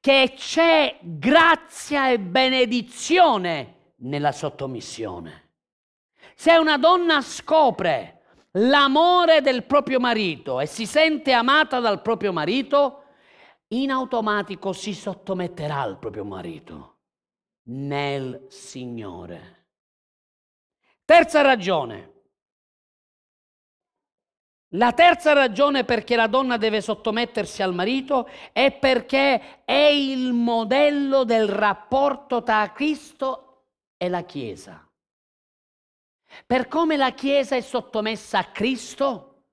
[0.00, 5.50] che c'è grazia e benedizione nella sottomissione.
[6.34, 12.97] Se una donna scopre l'amore del proprio marito e si sente amata dal proprio marito,
[13.68, 16.96] in automatico si sottometterà al proprio marito
[17.68, 19.66] nel Signore.
[21.04, 22.12] Terza ragione.
[24.72, 31.24] La terza ragione perché la donna deve sottomettersi al marito è perché è il modello
[31.24, 34.86] del rapporto tra Cristo e la Chiesa.
[36.46, 39.44] Per come la Chiesa è sottomessa a Cristo,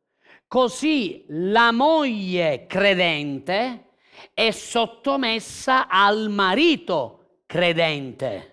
[0.48, 3.86] così la moglie credente
[4.34, 8.52] è sottomessa al marito credente.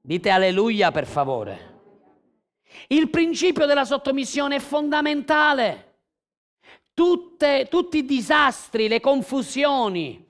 [0.00, 1.68] Dite alleluia per favore.
[2.88, 5.86] Il principio della sottomissione è fondamentale.
[6.94, 10.26] Tutte, tutti i disastri, le confusioni,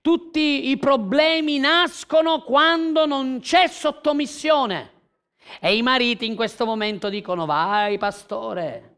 [0.00, 4.92] tutti i problemi nascono quando non c'è sottomissione.
[5.60, 8.96] E i mariti in questo momento dicono, vai pastore,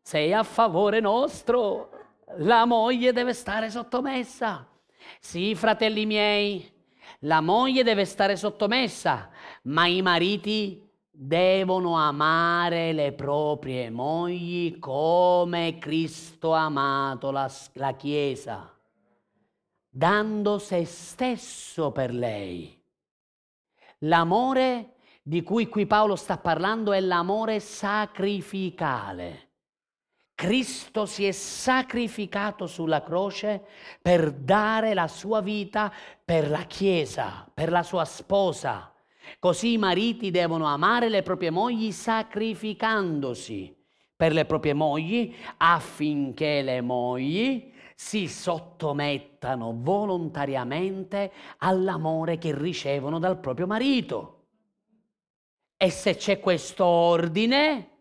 [0.00, 1.91] sei a favore nostro,
[2.38, 4.66] la moglie deve stare sottomessa.
[5.20, 6.70] Sì, fratelli miei,
[7.20, 9.30] la moglie deve stare sottomessa,
[9.62, 18.74] ma i mariti devono amare le proprie mogli come Cristo ha amato la, la Chiesa,
[19.88, 22.80] dando se stesso per lei.
[23.98, 29.50] L'amore di cui qui Paolo sta parlando è l'amore sacrificale.
[30.42, 33.62] Cristo si è sacrificato sulla croce
[34.02, 35.92] per dare la sua vita
[36.24, 38.92] per la Chiesa, per la sua sposa
[39.38, 43.76] Così i mariti devono amare le proprie mogli sacrificandosi
[44.14, 53.66] per le proprie mogli affinché le mogli si sottomettano volontariamente all'amore che ricevono dal proprio
[53.66, 54.38] marito.
[55.76, 57.91] E se c'è questo ordine,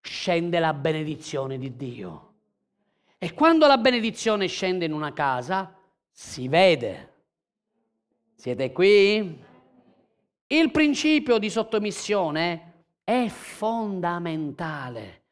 [0.00, 2.34] scende la benedizione di Dio.
[3.18, 5.76] E quando la benedizione scende in una casa,
[6.10, 7.12] si vede.
[8.34, 9.38] Siete qui?
[10.46, 15.22] Il principio di sottomissione è fondamentale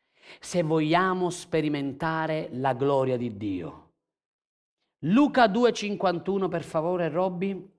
[0.41, 3.87] se vogliamo sperimentare la gloria di Dio.
[5.03, 7.71] Luca 2,51 per favore, Robby.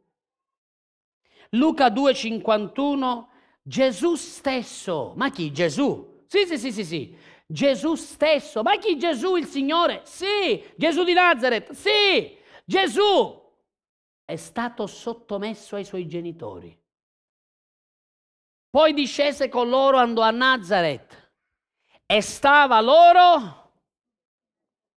[1.51, 3.25] Luca 2,51,
[3.61, 6.08] Gesù stesso, ma chi Gesù?
[6.31, 10.01] Sì, sì, sì, sì, sì, Gesù stesso, ma chi Gesù il Signore?
[10.03, 13.41] Sì, Gesù di Nazareth, sì, Gesù
[14.25, 16.79] è stato sottomesso ai suoi genitori.
[18.69, 21.31] Poi discese con loro, andò a Nazareth
[22.05, 23.71] e stava loro.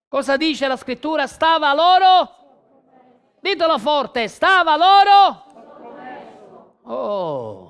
[0.08, 1.28] Cosa dice la scrittura?
[1.28, 2.38] Stava loro.
[3.40, 5.46] Ditelo forte, stava loro.
[6.86, 7.69] Oh,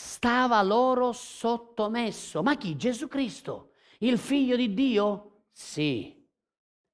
[0.00, 2.40] stava loro sottomesso.
[2.40, 2.76] Ma chi?
[2.76, 5.46] Gesù Cristo, il figlio di Dio?
[5.50, 6.24] Sì,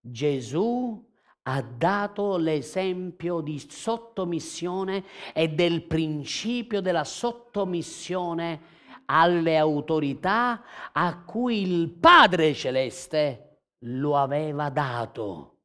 [0.01, 1.07] Gesù
[1.43, 8.73] ha dato l'esempio di sottomissione e del principio della sottomissione
[9.05, 15.59] alle autorità a cui il Padre Celeste lo aveva dato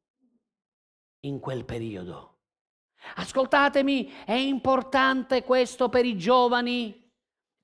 [1.22, 2.40] in quel periodo.
[3.16, 7.08] Ascoltatemi, è importante questo per i giovani,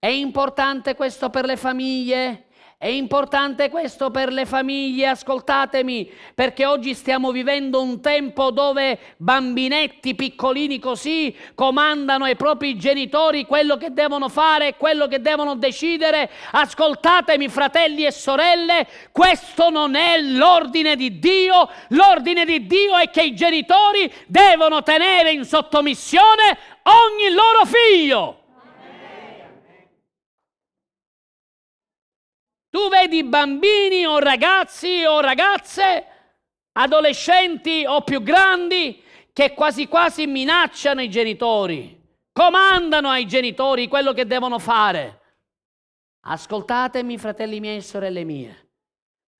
[0.05, 2.43] è importante questo per le famiglie,
[2.77, 10.13] è importante questo per le famiglie, ascoltatemi, perché oggi stiamo vivendo un tempo dove bambinetti
[10.13, 16.29] piccolini così comandano ai propri genitori quello che devono fare quello che devono decidere.
[16.51, 23.23] Ascoltatemi fratelli e sorelle, questo non è l'ordine di Dio, l'ordine di Dio è che
[23.23, 28.43] i genitori devono tenere in sottomissione ogni loro figlio.
[32.75, 36.05] Tu vedi bambini o ragazzi o ragazze,
[36.73, 41.97] adolescenti o più grandi, che quasi quasi minacciano i genitori,
[42.33, 45.21] comandano ai genitori quello che devono fare.
[46.25, 48.71] Ascoltatemi, fratelli miei e sorelle mie,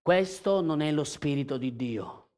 [0.01, 2.29] questo non è lo spirito di Dio.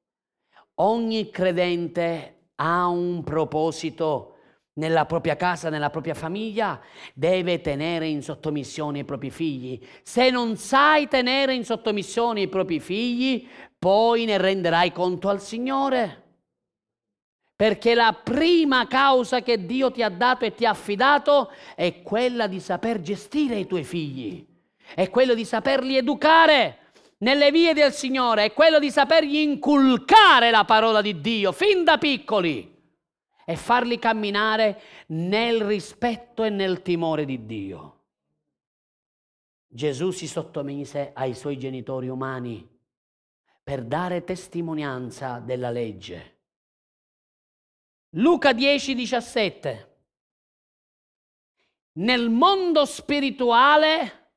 [0.80, 4.37] Ogni credente ha un proposito
[4.78, 6.80] nella propria casa, nella propria famiglia,
[7.14, 9.80] deve tenere in sottomissione i propri figli.
[10.02, 13.48] Se non sai tenere in sottomissione i propri figli,
[13.78, 16.24] poi ne renderai conto al Signore.
[17.56, 22.46] Perché la prima causa che Dio ti ha dato e ti ha affidato è quella
[22.46, 24.46] di saper gestire i tuoi figli,
[24.94, 26.78] è quello di saperli educare
[27.20, 31.98] nelle vie del Signore, è quello di sapergli inculcare la parola di Dio fin da
[31.98, 32.76] piccoli
[33.50, 38.04] e farli camminare nel rispetto e nel timore di Dio.
[39.66, 42.68] Gesù si sottomise ai suoi genitori umani
[43.64, 46.40] per dare testimonianza della legge.
[48.18, 49.98] Luca 10, 17.
[52.00, 54.32] Nel mondo spirituale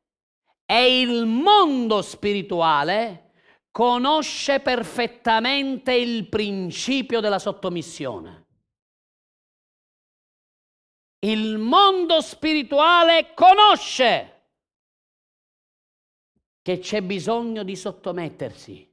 [0.65, 3.33] e il mondo spirituale
[3.73, 8.40] conosce perfettamente il principio della sottomissione.
[11.23, 14.49] Il mondo spirituale conosce
[16.63, 18.90] che c'è bisogno di sottomettersi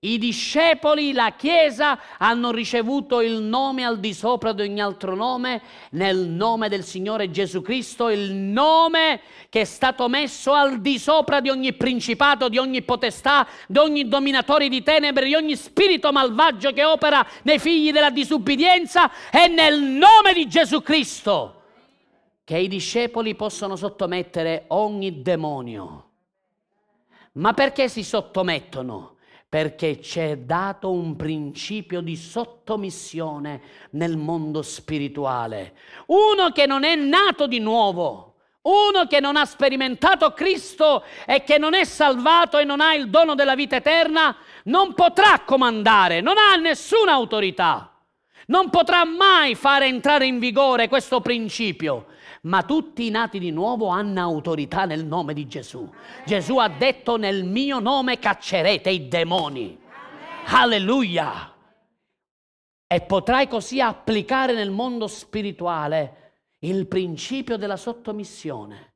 [0.00, 5.62] i discepoli, la Chiesa hanno ricevuto il nome al di sopra di ogni altro nome,
[5.90, 11.40] nel nome del Signore Gesù Cristo, il nome che è stato messo al di sopra
[11.40, 16.72] di ogni principato, di ogni potestà, di ogni dominatore di tenebre, di ogni spirito malvagio
[16.72, 21.62] che opera nei figli della disubbidienza, è nel nome di Gesù Cristo
[22.44, 26.04] che i discepoli possono sottomettere ogni demonio.
[27.32, 29.15] Ma perché si sottomettono?
[29.56, 35.72] Perché c'è dato un principio di sottomissione nel mondo spirituale.
[36.08, 41.56] Uno che non è nato di nuovo, uno che non ha sperimentato Cristo e che
[41.56, 46.36] non è salvato e non ha il dono della vita eterna, non potrà comandare, non
[46.36, 47.98] ha nessuna autorità.
[48.48, 52.08] Non potrà mai fare entrare in vigore questo principio
[52.46, 55.88] ma tutti i nati di nuovo hanno autorità nel nome di Gesù.
[56.24, 59.78] Gesù ha detto nel mio nome caccerete i demoni.
[60.46, 61.52] Alleluia!
[62.86, 68.94] E potrai così applicare nel mondo spirituale il principio della sottomissione.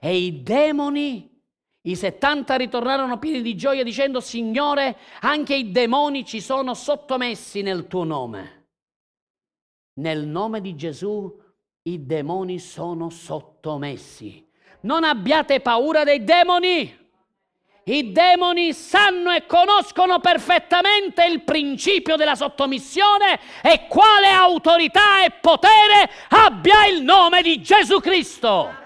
[0.00, 1.42] E i demoni,
[1.82, 7.88] i 70 ritornarono pieni di gioia dicendo, Signore, anche i demoni ci sono sottomessi nel
[7.88, 8.68] tuo nome.
[9.94, 11.42] Nel nome di Gesù
[11.86, 14.46] i demoni sono sottomessi.
[14.80, 17.02] Non abbiate paura dei demoni.
[17.86, 26.10] I demoni sanno e conoscono perfettamente il principio della sottomissione e quale autorità e potere
[26.30, 28.82] abbia il nome di Gesù Cristo.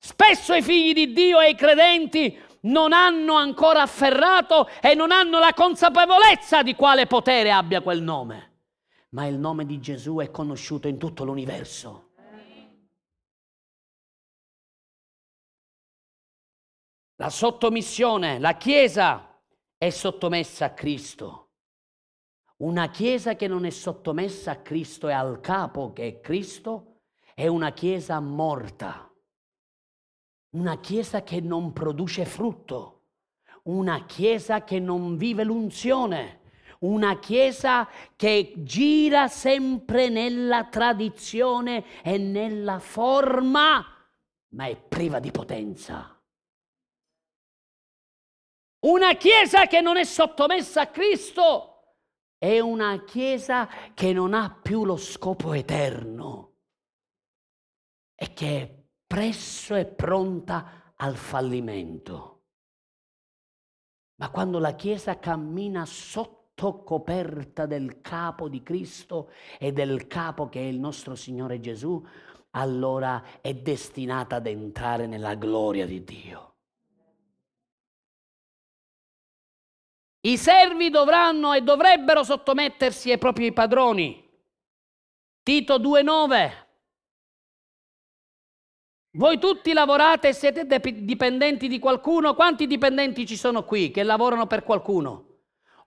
[0.00, 5.38] Spesso i figli di Dio e i credenti non hanno ancora afferrato e non hanno
[5.38, 8.47] la consapevolezza di quale potere abbia quel nome
[9.10, 12.06] ma il nome di Gesù è conosciuto in tutto l'universo.
[17.20, 19.40] La sottomissione, la Chiesa
[19.76, 21.50] è sottomessa a Cristo.
[22.58, 27.00] Una Chiesa che non è sottomessa a Cristo e al capo che è Cristo
[27.34, 29.12] è una Chiesa morta.
[30.50, 33.06] Una Chiesa che non produce frutto.
[33.64, 36.37] Una Chiesa che non vive l'unzione
[36.80, 43.84] una chiesa che gira sempre nella tradizione e nella forma,
[44.50, 46.14] ma è priva di potenza.
[48.80, 51.96] Una chiesa che non è sottomessa a Cristo
[52.38, 56.58] è una chiesa che non ha più lo scopo eterno
[58.14, 62.34] e che è presso e pronta al fallimento.
[64.16, 66.37] Ma quando la Chiesa cammina sotto
[66.84, 72.04] coperta del capo di Cristo e del capo che è il nostro Signore Gesù,
[72.50, 76.54] allora è destinata ad entrare nella gloria di Dio.
[80.20, 84.28] I servi dovranno e dovrebbero sottomettersi ai propri padroni.
[85.42, 86.66] Tito 2,9.
[89.12, 92.34] Voi tutti lavorate e siete dipendenti di qualcuno.
[92.34, 95.27] Quanti dipendenti ci sono qui che lavorano per qualcuno?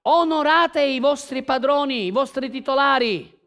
[0.03, 3.39] Onorate i vostri padroni, i vostri titolari.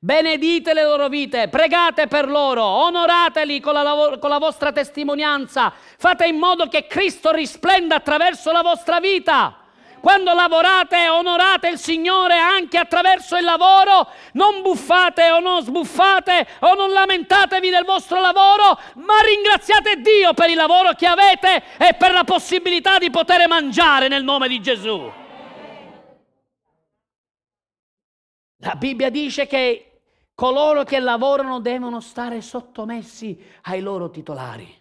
[0.00, 6.26] Benedite le loro vite, pregate per loro, onorateli con la, con la, vostra testimonianza, fate
[6.26, 9.56] in modo che Cristo risplenda attraverso la vostra vita.
[10.00, 16.74] Quando lavorate, onorate il Signore anche attraverso il lavoro, non buffate o non sbuffate o
[16.74, 22.12] non lamentatevi del vostro lavoro, ma ringraziate Dio per il lavoro che avete e per
[22.12, 25.26] la possibilità di poter mangiare nel nome di Gesù.
[28.58, 30.00] La Bibbia dice che
[30.34, 34.72] coloro che lavorano devono stare sottomessi ai loro titolari.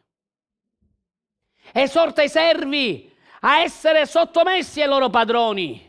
[1.72, 3.12] Esorta i servi
[3.42, 5.86] a essere sottomessi ai loro padroni.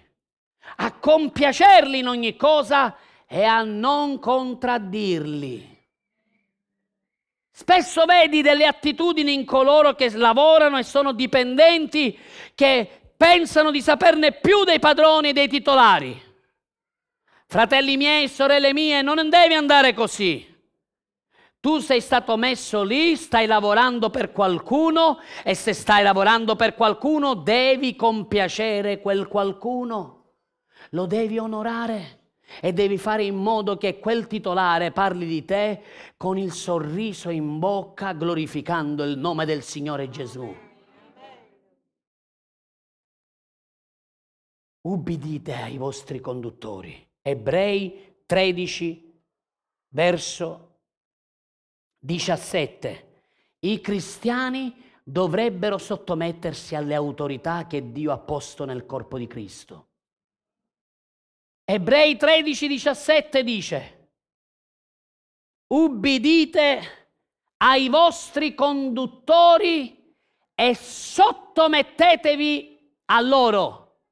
[1.00, 5.76] compiacerli in ogni cosa e a non contraddirli.
[7.50, 12.16] Spesso vedi delle attitudini in coloro che lavorano e sono dipendenti,
[12.54, 16.27] che pensano di saperne più dei padroni e dei titolari.
[17.50, 20.46] Fratelli miei, sorelle mie, non devi andare così.
[21.58, 27.32] Tu sei stato messo lì, stai lavorando per qualcuno e se stai lavorando per qualcuno
[27.32, 30.34] devi compiacere quel qualcuno,
[30.90, 35.82] lo devi onorare e devi fare in modo che quel titolare parli di te
[36.18, 40.54] con il sorriso in bocca glorificando il nome del Signore Gesù.
[44.82, 47.07] Ubbidite ai vostri conduttori.
[47.28, 49.22] Ebrei 13,
[49.88, 50.80] verso
[51.98, 53.06] 17.
[53.60, 59.86] I cristiani dovrebbero sottomettersi alle autorità che Dio ha posto nel corpo di Cristo.
[61.64, 64.10] Ebrei 13, 17 dice,
[65.66, 66.80] ubbidite
[67.58, 70.14] ai vostri conduttori
[70.54, 74.02] e sottomettetevi a loro,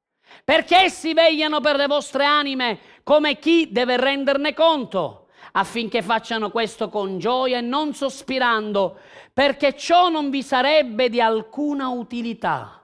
[0.43, 6.89] perché essi vegliano per le vostre anime come chi deve renderne conto affinché facciano questo
[6.89, 8.99] con gioia e non sospirando,
[9.31, 12.83] perché ciò non vi sarebbe di alcuna utilità.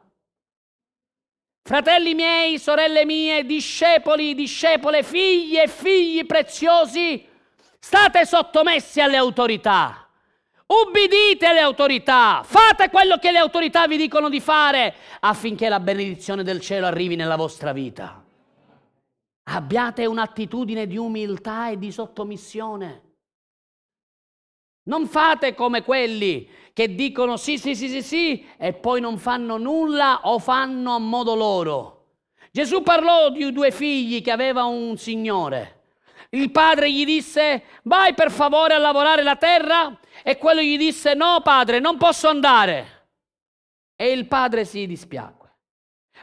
[1.62, 7.28] Fratelli miei, sorelle mie, discepoli, discepole, figli e figli preziosi,
[7.78, 10.08] state sottomessi alle autorità.
[10.66, 16.44] Ubbidite alle autorità, fate quello che le autorità vi dicono di fare affinché la benedizione
[16.44, 18.23] del cielo arrivi nella vostra vita.
[19.46, 23.12] Abbiate un'attitudine di umiltà e di sottomissione.
[24.86, 29.58] Non fate come quelli che dicono sì, sì, sì, sì, sì e poi non fanno
[29.58, 32.02] nulla o fanno a modo loro.
[32.52, 35.82] Gesù parlò di due figli che aveva un signore.
[36.30, 41.14] Il padre gli disse vai per favore a lavorare la terra e quello gli disse
[41.14, 43.10] no padre, non posso andare.
[43.96, 45.56] E il padre si dispiacque.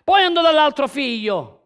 [0.05, 1.60] Poi andò dall'altro figlio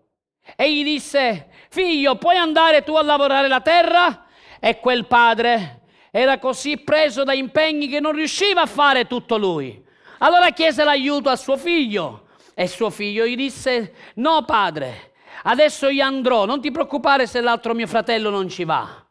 [0.56, 4.26] e gli disse, figlio, puoi andare tu a lavorare la terra?
[4.60, 5.80] E quel padre
[6.10, 9.82] era così preso da impegni che non riusciva a fare tutto lui.
[10.18, 16.04] Allora chiese l'aiuto a suo figlio e suo figlio gli disse, no padre, adesso io
[16.04, 19.04] andrò, non ti preoccupare se l'altro mio fratello non ci va.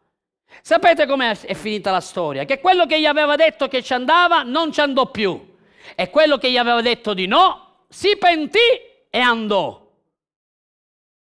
[0.62, 2.46] Sapete com'è finita la storia?
[2.46, 5.56] Che quello che gli aveva detto che ci andava non ci andò più
[5.96, 8.60] e quello che gli aveva detto di no si pentì
[9.10, 9.83] e andò.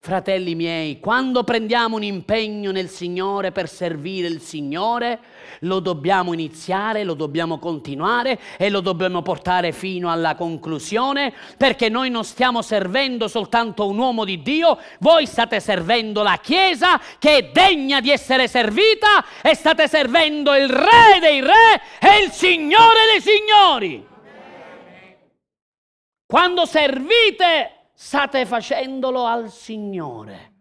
[0.04, 5.20] Fratelli miei, quando prendiamo un impegno nel Signore per servire il Signore,
[5.60, 12.10] lo dobbiamo iniziare, lo dobbiamo continuare e lo dobbiamo portare fino alla conclusione, perché noi
[12.10, 17.44] non stiamo servendo soltanto un uomo di Dio, voi state servendo la Chiesa che è
[17.52, 23.22] degna di essere servita e state servendo il Re dei Re e il Signore dei
[23.22, 24.08] Signori.
[26.26, 30.54] Quando servite state facendolo al Signore.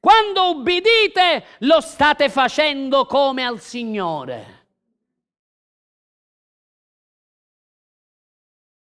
[0.00, 4.66] Quando ubbidite, lo state facendo come al Signore.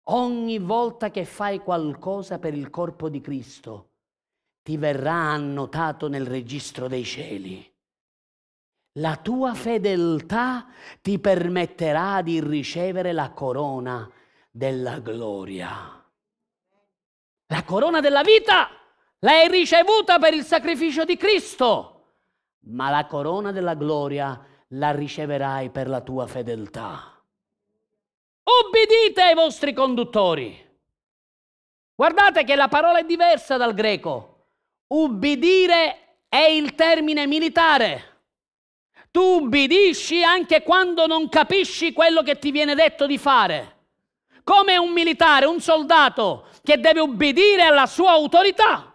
[0.05, 3.91] Ogni volta che fai qualcosa per il corpo di Cristo,
[4.63, 7.75] ti verrà annotato nel registro dei cieli.
[8.99, 10.69] La tua fedeltà
[11.03, 14.09] ti permetterà di ricevere la corona
[14.53, 16.04] della gloria.
[17.49, 18.71] La corona della vita
[19.21, 22.17] l'hai ricevuta per il sacrificio di Cristo,
[22.67, 27.23] ma la corona della gloria la riceverai per la tua fedeltà.
[28.43, 30.63] Ubbidite ai vostri conduttori.
[31.95, 34.47] Guardate che la parola è diversa dal greco.
[34.89, 38.13] Ubbidire è il termine militare.
[39.11, 43.73] Tu ubbidisci anche quando non capisci quello che ti viene detto di fare.
[44.43, 48.91] Come un militare, un soldato che deve ubbidire alla sua autorità.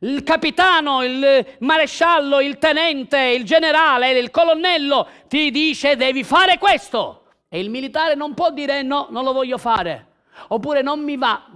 [0.00, 7.24] Il capitano, il maresciallo, il tenente, il generale, il colonnello ti dice devi fare questo.
[7.48, 10.06] E il militare non può dire no, non lo voglio fare.
[10.48, 11.50] Oppure non mi va.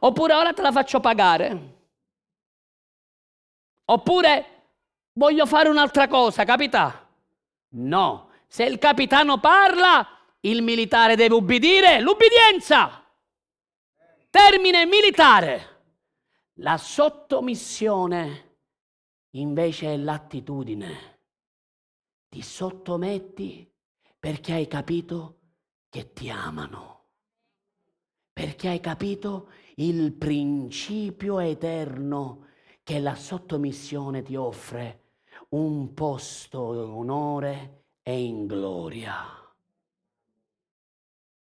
[0.00, 1.72] Oppure ora te la faccio pagare.
[3.86, 4.46] Oppure
[5.14, 7.08] voglio fare un'altra cosa, capita?
[7.76, 10.06] No, se il capitano parla,
[10.40, 13.03] il militare deve ubbidire, l'ubbidienza.
[14.34, 15.82] Termine militare.
[16.54, 18.56] La sottomissione
[19.36, 21.20] invece è l'attitudine.
[22.28, 23.72] Ti sottometti
[24.18, 25.38] perché hai capito
[25.88, 27.10] che ti amano.
[28.32, 32.48] Perché hai capito il principio eterno
[32.82, 35.12] che la sottomissione ti offre
[35.50, 39.43] un posto in onore e in gloria.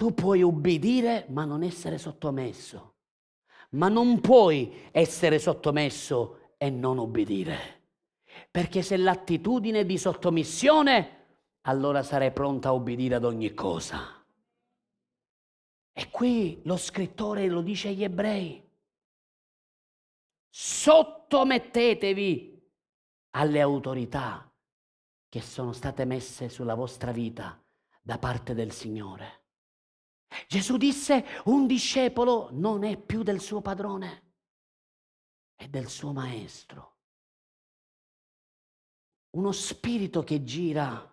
[0.00, 2.94] Tu puoi ubbidire ma non essere sottomesso,
[3.72, 7.82] ma non puoi essere sottomesso e non ubbidire.
[8.50, 11.26] Perché se l'attitudine è di sottomissione,
[11.64, 14.24] allora sarai pronta a ubbidire ad ogni cosa.
[15.92, 18.66] E qui lo scrittore lo dice agli ebrei.
[20.48, 22.58] Sottomettetevi
[23.32, 24.50] alle autorità
[25.28, 27.62] che sono state messe sulla vostra vita
[28.00, 29.39] da parte del Signore.
[30.46, 34.32] Gesù disse un discepolo non è più del suo padrone,
[35.54, 36.96] è del suo maestro.
[39.30, 41.08] Uno spirito che gira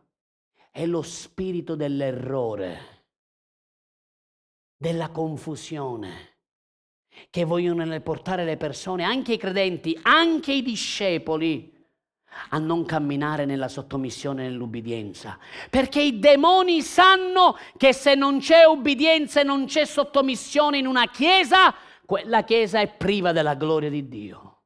[0.72, 2.96] è lo spirito dell'errore
[4.76, 6.36] della confusione
[7.30, 11.77] che vogliono portare le persone, anche i credenti, anche i discepoli,
[12.50, 15.38] a non camminare nella sottomissione e nell'ubbidienza.
[15.70, 21.08] Perché i demoni sanno che se non c'è ubbidienza e non c'è sottomissione in una
[21.08, 21.74] chiesa,
[22.06, 24.58] quella chiesa è priva della gloria di Dio.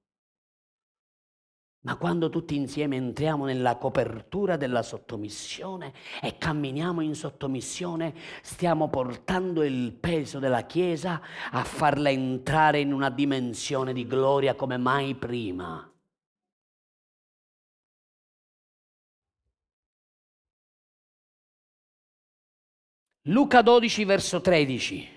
[1.84, 9.64] Ma quando tutti insieme entriamo nella copertura della sottomissione e camminiamo in sottomissione, stiamo portando
[9.64, 15.90] il peso della Chiesa a farla entrare in una dimensione di gloria come mai prima.
[23.26, 25.07] Luca 12 verso 13.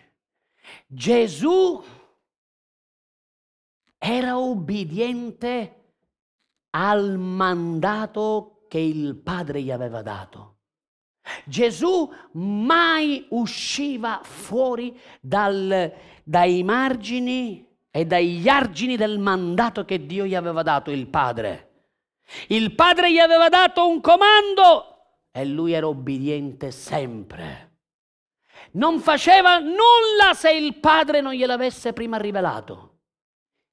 [0.86, 1.82] Gesù
[3.96, 5.92] era ubbidiente
[6.70, 10.58] al mandato che il Padre gli aveva dato.
[11.46, 15.90] Gesù mai usciva fuori dal,
[16.22, 21.70] dai margini e dagli argini del mandato che Dio gli aveva dato, il Padre.
[22.48, 27.73] Il Padre gli aveva dato un comando e lui era obbediente sempre.
[28.74, 32.90] Non faceva nulla se il Padre non gliel'avesse prima rivelato.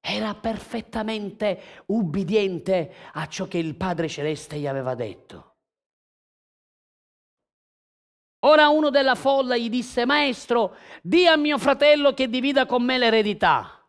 [0.00, 5.50] Era perfettamente ubbidiente a ciò che il Padre Celeste gli aveva detto.
[8.44, 12.98] Ora uno della folla gli disse, Maestro, di a mio fratello che divida con me
[12.98, 13.88] l'eredità.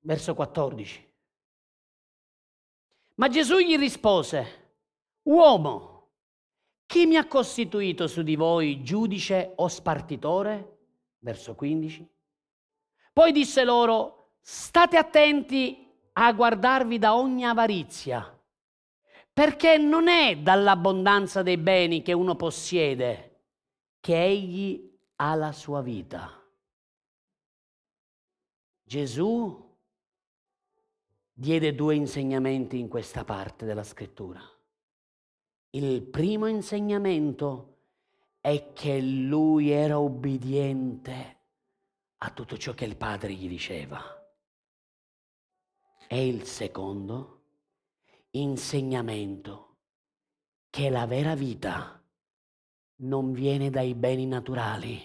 [0.00, 1.12] Verso 14.
[3.14, 4.78] Ma Gesù gli rispose,
[5.22, 5.93] Uomo,
[6.86, 10.78] chi mi ha costituito su di voi giudice o spartitore?
[11.18, 12.08] Verso 15.
[13.12, 18.38] Poi disse loro, state attenti a guardarvi da ogni avarizia,
[19.32, 23.30] perché non è dall'abbondanza dei beni che uno possiede
[24.00, 26.42] che egli ha la sua vita.
[28.82, 29.62] Gesù
[31.32, 34.40] diede due insegnamenti in questa parte della scrittura.
[35.74, 37.78] Il primo insegnamento
[38.40, 41.38] è che lui era obbediente
[42.18, 44.00] a tutto ciò che il padre gli diceva.
[46.06, 47.42] E il secondo
[48.30, 49.78] insegnamento
[50.70, 52.00] che la vera vita
[52.98, 55.02] non viene dai beni naturali,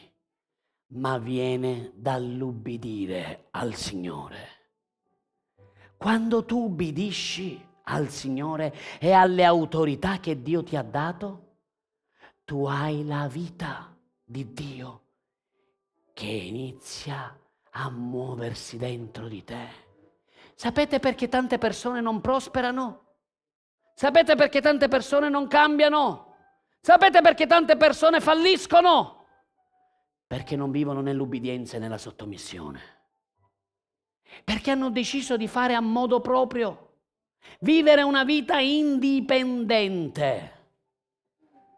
[0.89, 4.47] ma viene dall'ubbidire al Signore.
[5.97, 11.47] Quando tu ubbidisci al Signore e alle autorità che Dio ti ha dato,
[12.45, 15.01] tu hai la vita di Dio
[16.13, 17.37] che inizia
[17.71, 19.67] a muoversi dentro di te.
[20.55, 23.05] Sapete perché tante persone non prosperano?
[23.93, 26.35] Sapete perché tante persone non cambiano?
[26.81, 29.25] Sapete perché tante persone falliscono?
[30.27, 32.81] Perché non vivono nell'ubbidienza e nella sottomissione.
[34.43, 36.88] Perché hanno deciso di fare a modo proprio,
[37.59, 40.57] vivere una vita indipendente.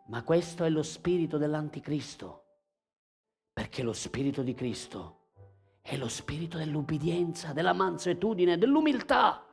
[0.08, 2.42] Ma questo è lo spirito dell'anticristo
[3.54, 5.20] perché lo Spirito di Cristo
[5.82, 9.46] è lo spirito dell'ubbidienza, della mansuetudine, dell'umiltà.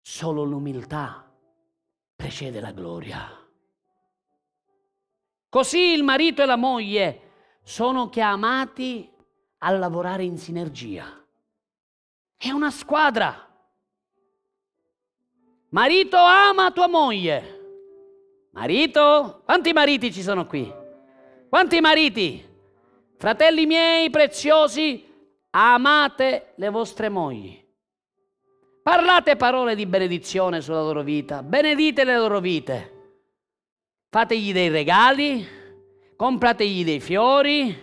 [0.00, 1.28] Solo l'umiltà
[2.14, 3.26] precede la gloria.
[5.48, 7.30] Così il marito e la moglie
[7.62, 9.10] sono chiamati
[9.58, 11.26] a lavorare in sinergia.
[12.36, 13.49] È una squadra.
[15.70, 17.58] Marito ama tua moglie.
[18.50, 19.42] Marito?
[19.44, 20.72] Quanti mariti ci sono qui?
[21.48, 22.44] Quanti mariti?
[23.16, 25.04] Fratelli miei preziosi,
[25.50, 27.56] amate le vostre mogli.
[28.82, 32.98] Parlate parole di benedizione sulla loro vita, benedite le loro vite.
[34.08, 35.46] Fategli dei regali,
[36.16, 37.78] comprategli dei fiori,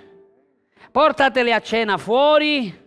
[0.91, 2.85] portatele a cena fuori.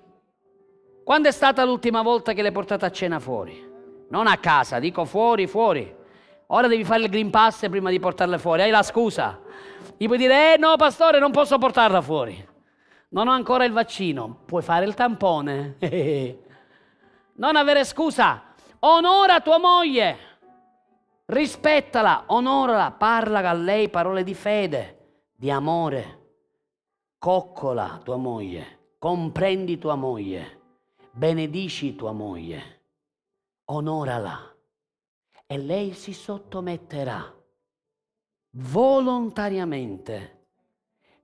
[1.02, 3.69] Quando è stata l'ultima volta che l'hai portata a cena fuori?
[4.10, 5.96] Non a casa, dico fuori, fuori.
[6.48, 8.62] Ora devi fare il Green Pass prima di portarla fuori.
[8.62, 9.40] Hai la scusa.
[9.96, 12.48] Gli puoi dire, eh no, pastore, non posso portarla fuori.
[13.10, 14.42] Non ho ancora il vaccino.
[14.46, 15.76] Puoi fare il tampone.
[17.34, 18.42] non avere scusa.
[18.80, 20.28] Onora tua moglie.
[21.26, 26.18] Rispettala, onorala, parla a lei parole di fede, di amore.
[27.18, 30.58] Coccola tua moglie, comprendi tua moglie
[31.12, 32.79] benedici tua moglie,
[33.70, 34.54] onorala
[35.46, 37.34] e lei si sottometterà
[38.52, 40.38] volontariamente.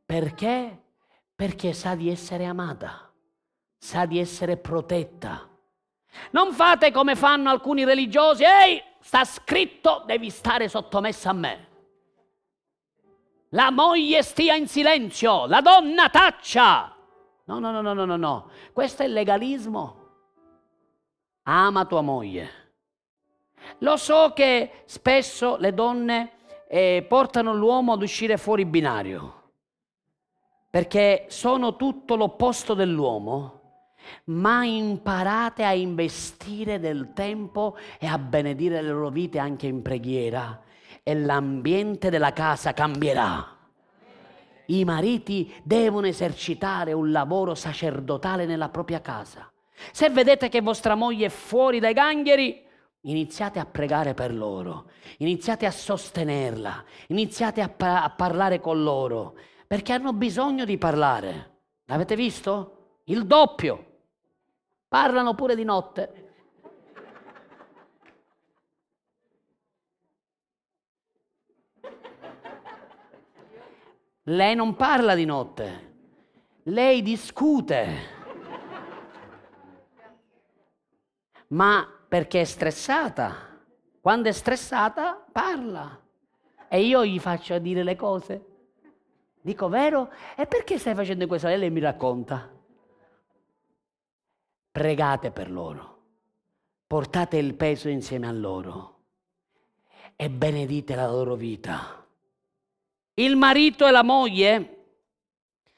[0.05, 0.83] Perché?
[1.35, 3.13] Perché sa di essere amata,
[3.77, 5.49] sa di essere protetta.
[6.31, 11.69] Non fate come fanno alcuni religiosi, ehi, sta scritto, devi stare sottomessa a me.
[13.51, 16.95] La moglie stia in silenzio, la donna taccia.
[17.45, 20.06] No, no, no, no, no, no, Questo è il legalismo.
[21.49, 22.49] Ama tua moglie.
[23.79, 26.31] Lo so che spesso le donne
[26.69, 29.51] eh, portano l'uomo ad uscire fuori binario,
[30.71, 33.61] perché sono tutto l'opposto dell'uomo,
[34.25, 40.63] ma imparate a investire del tempo e a benedire le loro vite anche in preghiera
[41.03, 43.57] e l'ambiente della casa cambierà
[44.67, 49.51] i mariti devono esercitare un lavoro sacerdotale nella propria casa.
[49.93, 52.65] Se vedete che vostra moglie è fuori dai gangheri,
[53.03, 59.37] iniziate a pregare per loro, iniziate a sostenerla, iniziate a, pa- a parlare con loro,
[59.67, 61.55] perché hanno bisogno di parlare.
[61.87, 63.01] L'avete visto?
[63.05, 63.85] Il doppio.
[64.89, 66.25] Parlano pure di notte.
[74.29, 75.95] Lei non parla di notte,
[76.65, 78.16] lei discute.
[81.49, 83.61] Ma perché è stressata.
[84.01, 86.01] Quando è stressata parla.
[86.69, 88.45] E io gli faccio dire le cose.
[89.41, 90.11] Dico, vero?
[90.37, 91.47] E perché stai facendo questo?
[91.47, 92.53] E lei mi racconta.
[94.73, 96.03] Pregate per loro.
[96.87, 98.95] Portate il peso insieme a loro.
[100.17, 102.05] E benedite la loro vita.
[103.15, 104.73] Il marito e la moglie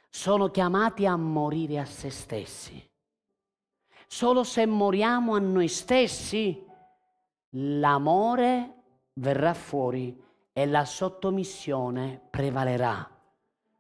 [0.09, 2.88] sono chiamati a morire a se stessi.
[4.09, 6.65] Solo se moriamo a noi stessi,
[7.51, 8.75] l'amore
[9.13, 10.21] verrà fuori
[10.53, 13.09] e la sottomissione prevalerà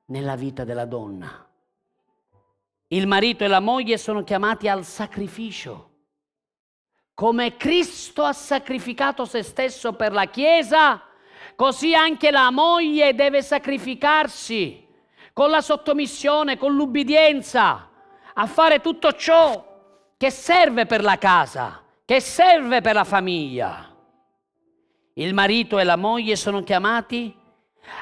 [0.06, 1.44] nella vita della donna.
[2.88, 5.86] Il marito e la moglie sono chiamati al sacrificio.
[7.14, 11.02] Come Cristo ha sacrificato se stesso per la Chiesa,
[11.58, 14.86] Così anche la moglie deve sacrificarsi
[15.32, 17.90] con la sottomissione, con l'ubbidienza,
[18.34, 19.67] a fare tutto ciò
[20.18, 23.88] che serve per la casa, che serve per la famiglia.
[25.14, 27.32] Il marito e la moglie sono chiamati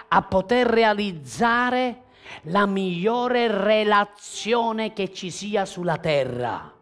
[0.08, 2.04] a poter realizzare
[2.44, 6.72] la migliore relazione che ci sia sulla terra.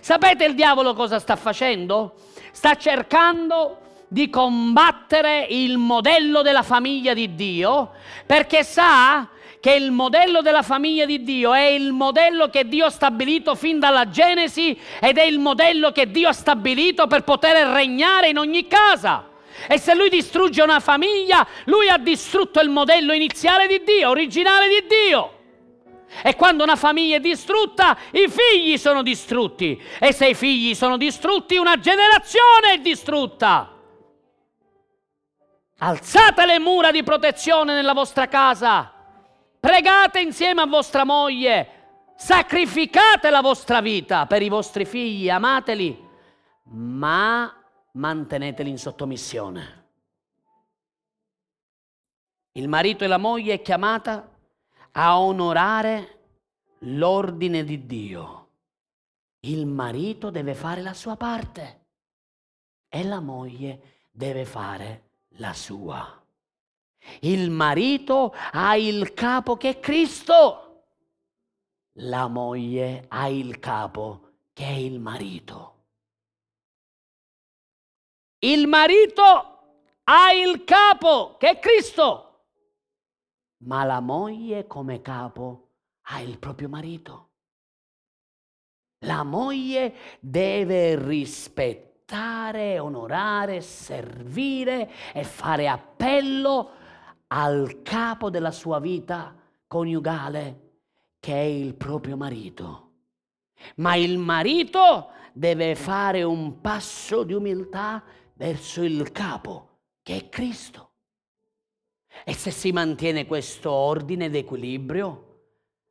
[0.00, 2.14] Sapete il diavolo cosa sta facendo?
[2.52, 7.90] Sta cercando di combattere il modello della famiglia di Dio,
[8.24, 9.28] perché sa
[9.66, 13.80] che il modello della famiglia di Dio è il modello che Dio ha stabilito fin
[13.80, 18.68] dalla Genesi ed è il modello che Dio ha stabilito per poter regnare in ogni
[18.68, 19.28] casa.
[19.66, 24.68] E se lui distrugge una famiglia, lui ha distrutto il modello iniziale di Dio, originale
[24.68, 25.32] di Dio.
[26.22, 29.82] E quando una famiglia è distrutta, i figli sono distrutti.
[29.98, 33.74] E se i figli sono distrutti, una generazione è distrutta.
[35.78, 38.92] Alzate le mura di protezione nella vostra casa.
[39.66, 42.12] Pregate insieme a vostra moglie.
[42.14, 46.08] Sacrificate la vostra vita per i vostri figli, amateli,
[46.66, 47.52] ma
[47.94, 49.88] manteneteli in sottomissione.
[52.52, 54.38] Il marito e la moglie è chiamata
[54.92, 56.26] a onorare
[56.82, 58.50] l'ordine di Dio.
[59.40, 61.86] Il marito deve fare la sua parte
[62.88, 65.08] e la moglie deve fare
[65.38, 66.24] la sua.
[67.20, 70.62] Il marito ha il capo che è Cristo.
[71.98, 75.74] La moglie ha il capo che è il marito.
[78.38, 79.56] Il marito
[80.04, 82.22] ha il capo che è Cristo.
[83.64, 85.70] Ma la moglie come capo
[86.08, 87.30] ha il proprio marito.
[89.00, 96.84] La moglie deve rispettare onorare, servire e fare appello
[97.28, 99.34] al capo della sua vita
[99.66, 100.78] coniugale,
[101.18, 102.82] che è il proprio marito.
[103.76, 108.02] Ma il marito deve fare un passo di umiltà
[108.34, 110.92] verso il capo, che è Cristo.
[112.24, 115.24] E se si mantiene questo ordine ed equilibrio,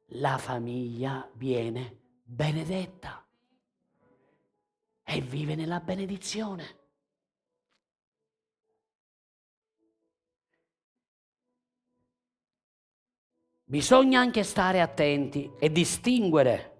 [0.09, 3.25] la famiglia viene benedetta
[5.03, 6.83] e vive nella benedizione.
[13.67, 16.73] Bisogna anche stare attenti e distinguere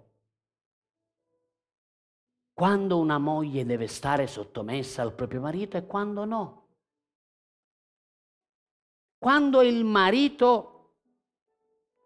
[2.52, 6.68] quando una moglie deve stare sottomessa al proprio marito e quando no.
[9.18, 10.94] Quando il marito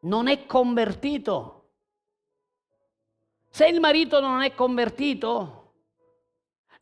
[0.00, 1.74] non è convertito.
[3.50, 5.74] Se il marito non è convertito,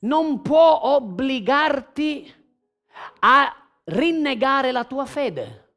[0.00, 2.32] non può obbligarti
[3.20, 5.67] a rinnegare la tua fede.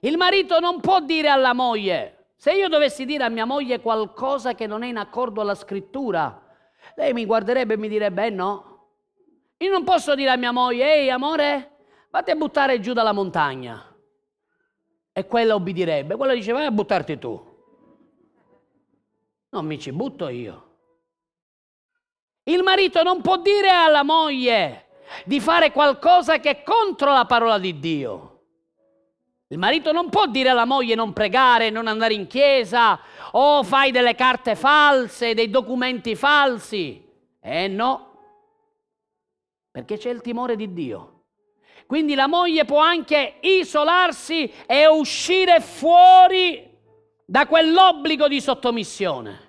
[0.00, 4.54] Il marito non può dire alla moglie, se io dovessi dire a mia moglie qualcosa
[4.54, 6.42] che non è in accordo alla scrittura,
[6.94, 8.88] lei mi guarderebbe e mi direbbe eh no.
[9.58, 11.76] Io non posso dire a mia moglie, ehi amore,
[12.08, 13.94] vatti a buttare giù dalla montagna.
[15.12, 17.48] E quella ubbidirebbe, quella dice vai a buttarti tu.
[19.50, 20.68] Non mi ci butto io.
[22.44, 24.86] Il marito non può dire alla moglie
[25.24, 28.29] di fare qualcosa che è contro la parola di Dio.
[29.52, 33.00] Il marito non può dire alla moglie non pregare, non andare in chiesa
[33.32, 37.04] o fai delle carte false, dei documenti falsi.
[37.40, 38.10] Eh no,
[39.72, 41.24] perché c'è il timore di Dio.
[41.86, 46.70] Quindi la moglie può anche isolarsi e uscire fuori
[47.24, 49.48] da quell'obbligo di sottomissione.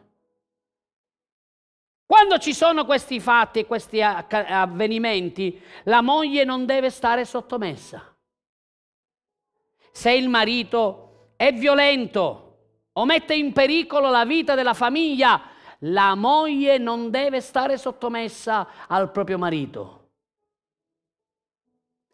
[2.08, 8.11] Quando ci sono questi fatti, questi avvenimenti, la moglie non deve stare sottomessa.
[9.92, 12.58] Se il marito è violento
[12.94, 15.42] o mette in pericolo la vita della famiglia,
[15.80, 20.10] la moglie non deve stare sottomessa al proprio marito.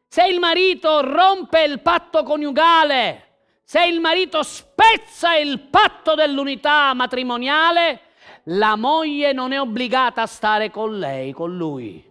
[0.07, 3.23] Se il marito rompe il patto coniugale,
[3.63, 8.01] se il marito spezza il patto dell'unità matrimoniale,
[8.45, 12.01] la moglie non è obbligata a stare con lei, con lui,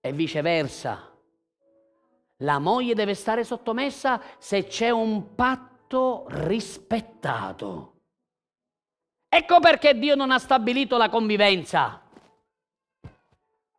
[0.00, 1.07] e viceversa.
[2.42, 7.94] La moglie deve stare sottomessa se c'è un patto rispettato.
[9.28, 12.00] Ecco perché Dio non ha stabilito la convivenza.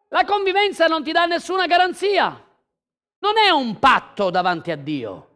[0.10, 2.28] La convivenza non ti dà nessuna garanzia.
[3.20, 5.28] Non è un patto davanti a Dio.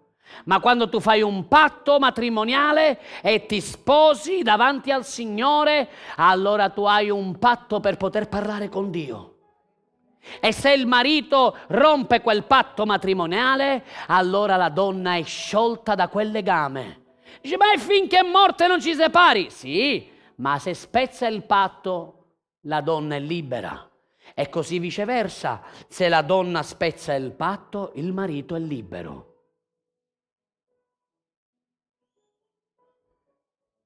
[0.45, 6.83] Ma quando tu fai un patto matrimoniale e ti sposi davanti al Signore, allora tu
[6.83, 9.32] hai un patto per poter parlare con Dio.
[10.39, 16.31] E se il marito rompe quel patto matrimoniale, allora la donna è sciolta da quel
[16.31, 17.01] legame.
[17.41, 19.49] Dice, ma finché morte non ci separi?
[19.49, 23.89] Sì, ma se spezza il patto, la donna è libera.
[24.33, 29.31] E così viceversa, se la donna spezza il patto, il marito è libero.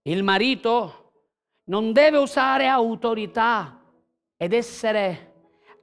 [0.03, 1.11] Il marito
[1.65, 3.81] non deve usare autorità
[4.37, 5.36] ed essere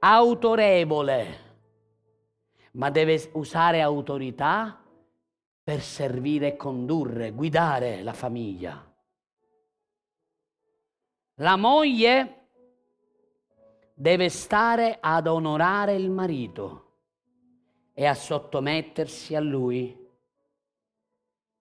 [0.07, 1.39] autorevole,
[2.73, 4.79] ma deve usare autorità
[5.63, 8.93] per servire e condurre, guidare la famiglia.
[11.39, 12.49] La moglie
[13.95, 16.83] deve stare ad onorare il marito
[17.93, 20.07] e a sottomettersi a lui,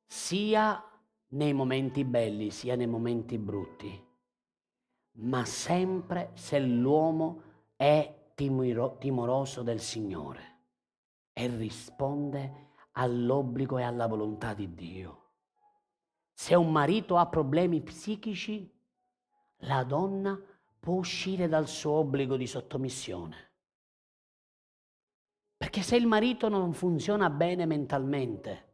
[0.06, 0.84] sia
[1.28, 4.06] nei momenti belli sia nei momenti brutti,
[5.12, 7.42] ma sempre se l'uomo
[7.76, 10.52] è timoro, timoroso del Signore
[11.32, 15.22] e risponde all'obbligo e alla volontà di Dio.
[16.32, 18.70] Se un marito ha problemi psichici,
[19.58, 20.38] la donna
[20.78, 23.52] può uscire dal suo obbligo di sottomissione.
[25.56, 28.72] Perché se il marito non funziona bene mentalmente,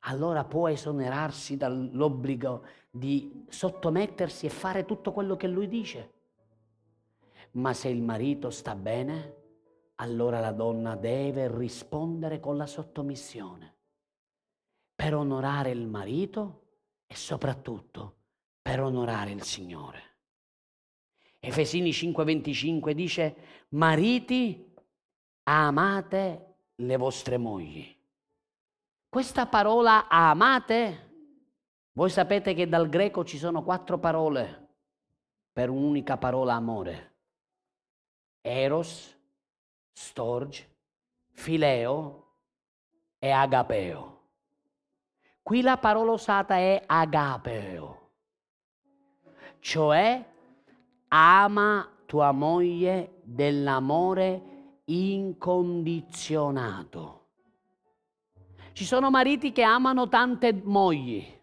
[0.00, 6.19] allora può esonerarsi dall'obbligo di sottomettersi e fare tutto quello che lui dice.
[7.52, 9.36] Ma se il marito sta bene,
[9.96, 13.76] allora la donna deve rispondere con la sottomissione
[14.94, 16.68] per onorare il marito
[17.06, 18.16] e soprattutto
[18.62, 20.02] per onorare il Signore.
[21.40, 23.36] Efesini 5:25 dice,
[23.70, 24.72] mariti,
[25.44, 27.98] amate le vostre mogli.
[29.08, 31.08] Questa parola amate,
[31.92, 34.68] voi sapete che dal greco ci sono quattro parole
[35.52, 37.09] per un'unica parola amore.
[38.40, 39.16] Eros,
[39.92, 40.68] storge,
[41.32, 42.26] fileo
[43.18, 44.18] e agapeo.
[45.42, 47.98] Qui la parola usata è agapeo.
[49.60, 50.24] cioè
[51.08, 54.42] ama tua moglie dell'amore
[54.86, 57.18] incondizionato.
[58.72, 61.38] Ci sono mariti che amano tante mogli.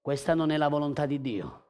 [0.00, 1.65] Questa non è la volontà di Dio.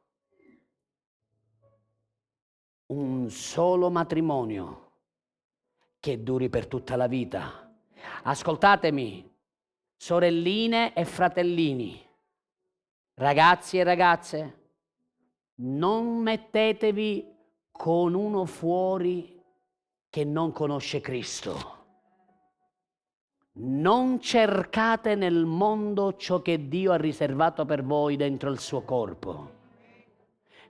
[2.86, 4.92] Un solo matrimonio
[5.98, 7.68] che duri per tutta la vita.
[8.22, 9.28] Ascoltatemi,
[9.96, 12.00] sorelline e fratellini,
[13.14, 14.58] ragazzi e ragazze,
[15.56, 17.34] non mettetevi
[17.72, 19.42] con uno fuori
[20.08, 21.74] che non conosce Cristo.
[23.58, 29.54] Non cercate nel mondo ciò che Dio ha riservato per voi dentro il suo corpo.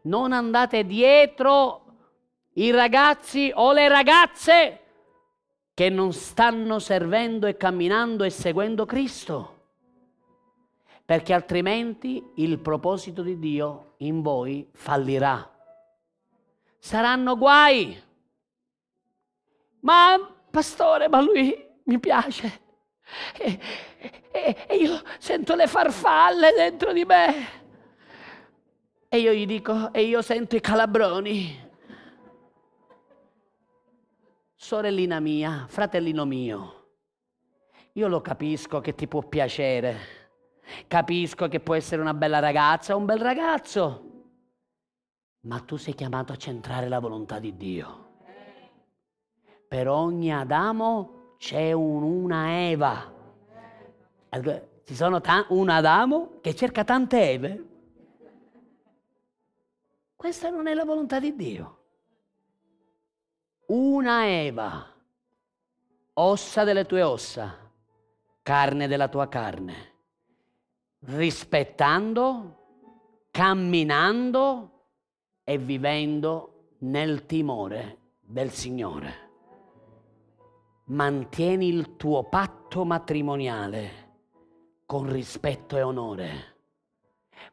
[0.02, 1.85] Non andate dietro
[2.56, 4.80] i ragazzi o le ragazze
[5.72, 9.54] che non stanno servendo e camminando e seguendo Cristo.
[11.04, 15.48] Perché altrimenti il proposito di Dio in voi fallirà.
[16.78, 18.02] Saranno guai.
[19.80, 20.18] Ma,
[20.50, 21.54] pastore, ma lui
[21.84, 22.64] mi piace
[23.36, 23.58] e,
[24.32, 27.64] e, e io sento le farfalle dentro di me.
[29.08, 31.65] E io gli dico, e io sento i calabroni.
[34.58, 36.84] Sorellina mia, fratellino mio,
[37.92, 39.96] io lo capisco che ti può piacere,
[40.88, 44.02] capisco che può essere una bella ragazza o un bel ragazzo,
[45.40, 48.04] ma tu sei chiamato a centrare la volontà di Dio.
[49.68, 53.12] Per ogni Adamo c'è un, una Eva.
[54.84, 57.66] Ci sono ta- un Adamo che cerca tante Eve.
[60.16, 61.75] Questa non è la volontà di Dio.
[63.66, 64.86] Una Eva,
[66.12, 67.58] ossa delle tue ossa,
[68.40, 69.94] carne della tua carne,
[71.00, 72.56] rispettando,
[73.32, 74.70] camminando
[75.42, 79.30] e vivendo nel timore del Signore.
[80.84, 84.04] Mantieni il tuo patto matrimoniale
[84.86, 86.56] con rispetto e onore.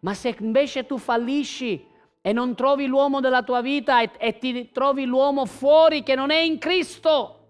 [0.02, 1.90] Ma se invece tu fallisci
[2.26, 6.32] e non trovi l'uomo della tua vita e, e ti trovi l'uomo fuori che non
[6.32, 7.44] è in Cristo,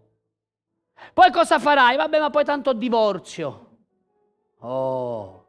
[1.12, 1.98] poi cosa farai?
[1.98, 3.72] Vabbè, ma poi tanto divorzio.
[4.60, 5.48] Oh,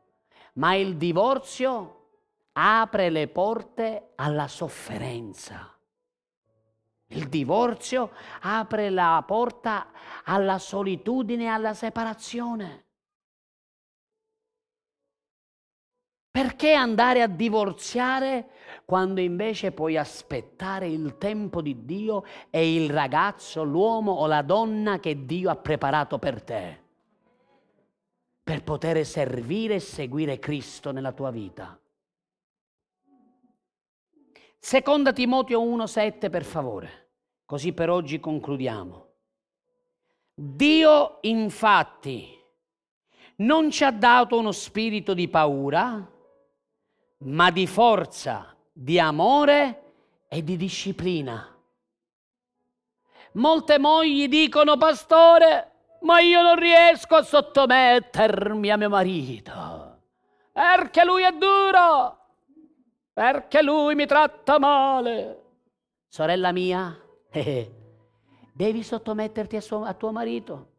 [0.54, 2.08] ma il divorzio
[2.52, 5.70] apre le porte alla sofferenza.
[7.08, 8.10] Il divorzio
[8.40, 9.92] apre la porta
[10.24, 12.82] alla solitudine e alla separazione.
[16.30, 18.48] Perché andare a divorziare
[18.84, 24.98] quando invece puoi aspettare il tempo di Dio e il ragazzo, l'uomo o la donna
[24.98, 26.82] che Dio ha preparato per te?
[28.42, 31.78] Per poter servire e seguire Cristo nella tua vita.
[34.58, 37.08] Seconda Timoteo 1,7 per favore,
[37.44, 39.08] così per oggi concludiamo.
[40.34, 42.42] Dio infatti
[43.36, 46.10] non ci ha dato uno spirito di paura,
[47.18, 49.92] ma di forza, di amore
[50.28, 51.48] e di disciplina.
[53.32, 55.70] Molte mogli dicono, pastore,
[56.02, 60.02] ma io non riesco a sottomettermi a mio marito,
[60.52, 62.18] perché lui è duro
[63.14, 65.42] perché lui mi tratta male.
[66.08, 67.00] Sorella mia,
[67.30, 67.72] eh,
[68.52, 70.72] devi sottometterti a, suo, a tuo marito.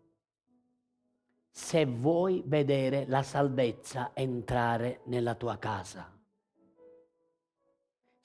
[1.49, 6.11] Se vuoi vedere la salvezza entrare nella tua casa.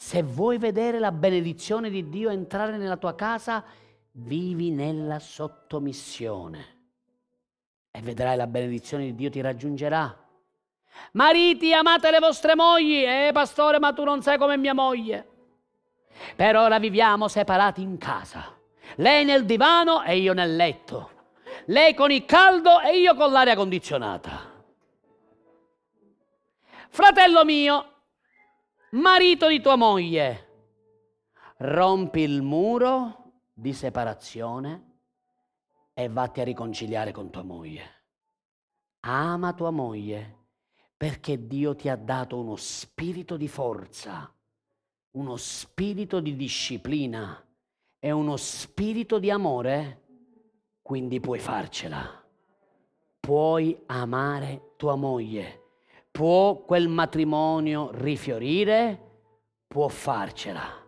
[0.03, 3.63] Se vuoi vedere la benedizione di Dio entrare nella tua casa,
[4.13, 6.79] vivi nella sottomissione
[7.91, 10.27] e vedrai la benedizione di Dio ti raggiungerà.
[11.13, 13.05] Mariti, amate le vostre mogli.
[13.05, 15.29] Eh, pastore, ma tu non sai come mia moglie.
[16.35, 18.57] Per ora viviamo separati in casa.
[18.97, 21.11] Lei nel divano e io nel letto.
[21.67, 24.49] Lei con il caldo e io con l'aria condizionata.
[26.89, 28.00] Fratello mio,
[28.93, 30.49] marito di tua moglie,
[31.59, 34.99] rompi il muro di separazione
[35.95, 37.99] e vatti a riconciliare con tua moglie.
[39.01, 40.39] Ama tua moglie
[40.97, 44.33] perché Dio ti ha dato uno spirito di forza,
[45.13, 47.43] uno spirito di disciplina
[47.99, 50.03] e uno spirito di amore,
[50.83, 52.19] quindi puoi farcela.
[53.21, 55.60] Puoi amare tua moglie,
[56.11, 58.99] può quel matrimonio rifiorire,
[59.67, 60.79] può farcela.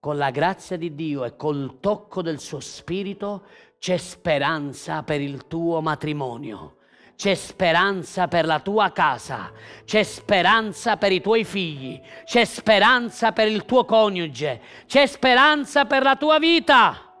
[0.00, 3.46] Con la grazia di Dio e col tocco del suo spirito
[3.78, 6.76] c'è speranza per il tuo matrimonio.
[7.14, 9.52] C'è speranza per la tua casa,
[9.84, 16.02] c'è speranza per i tuoi figli, c'è speranza per il tuo coniuge, c'è speranza per
[16.02, 17.12] la tua vita.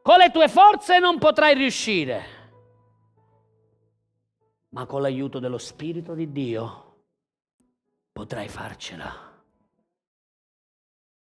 [0.00, 2.24] Con le tue forze non potrai riuscire,
[4.72, 7.04] ma con l'aiuto dello Spirito di Dio
[8.12, 9.31] potrai farcela.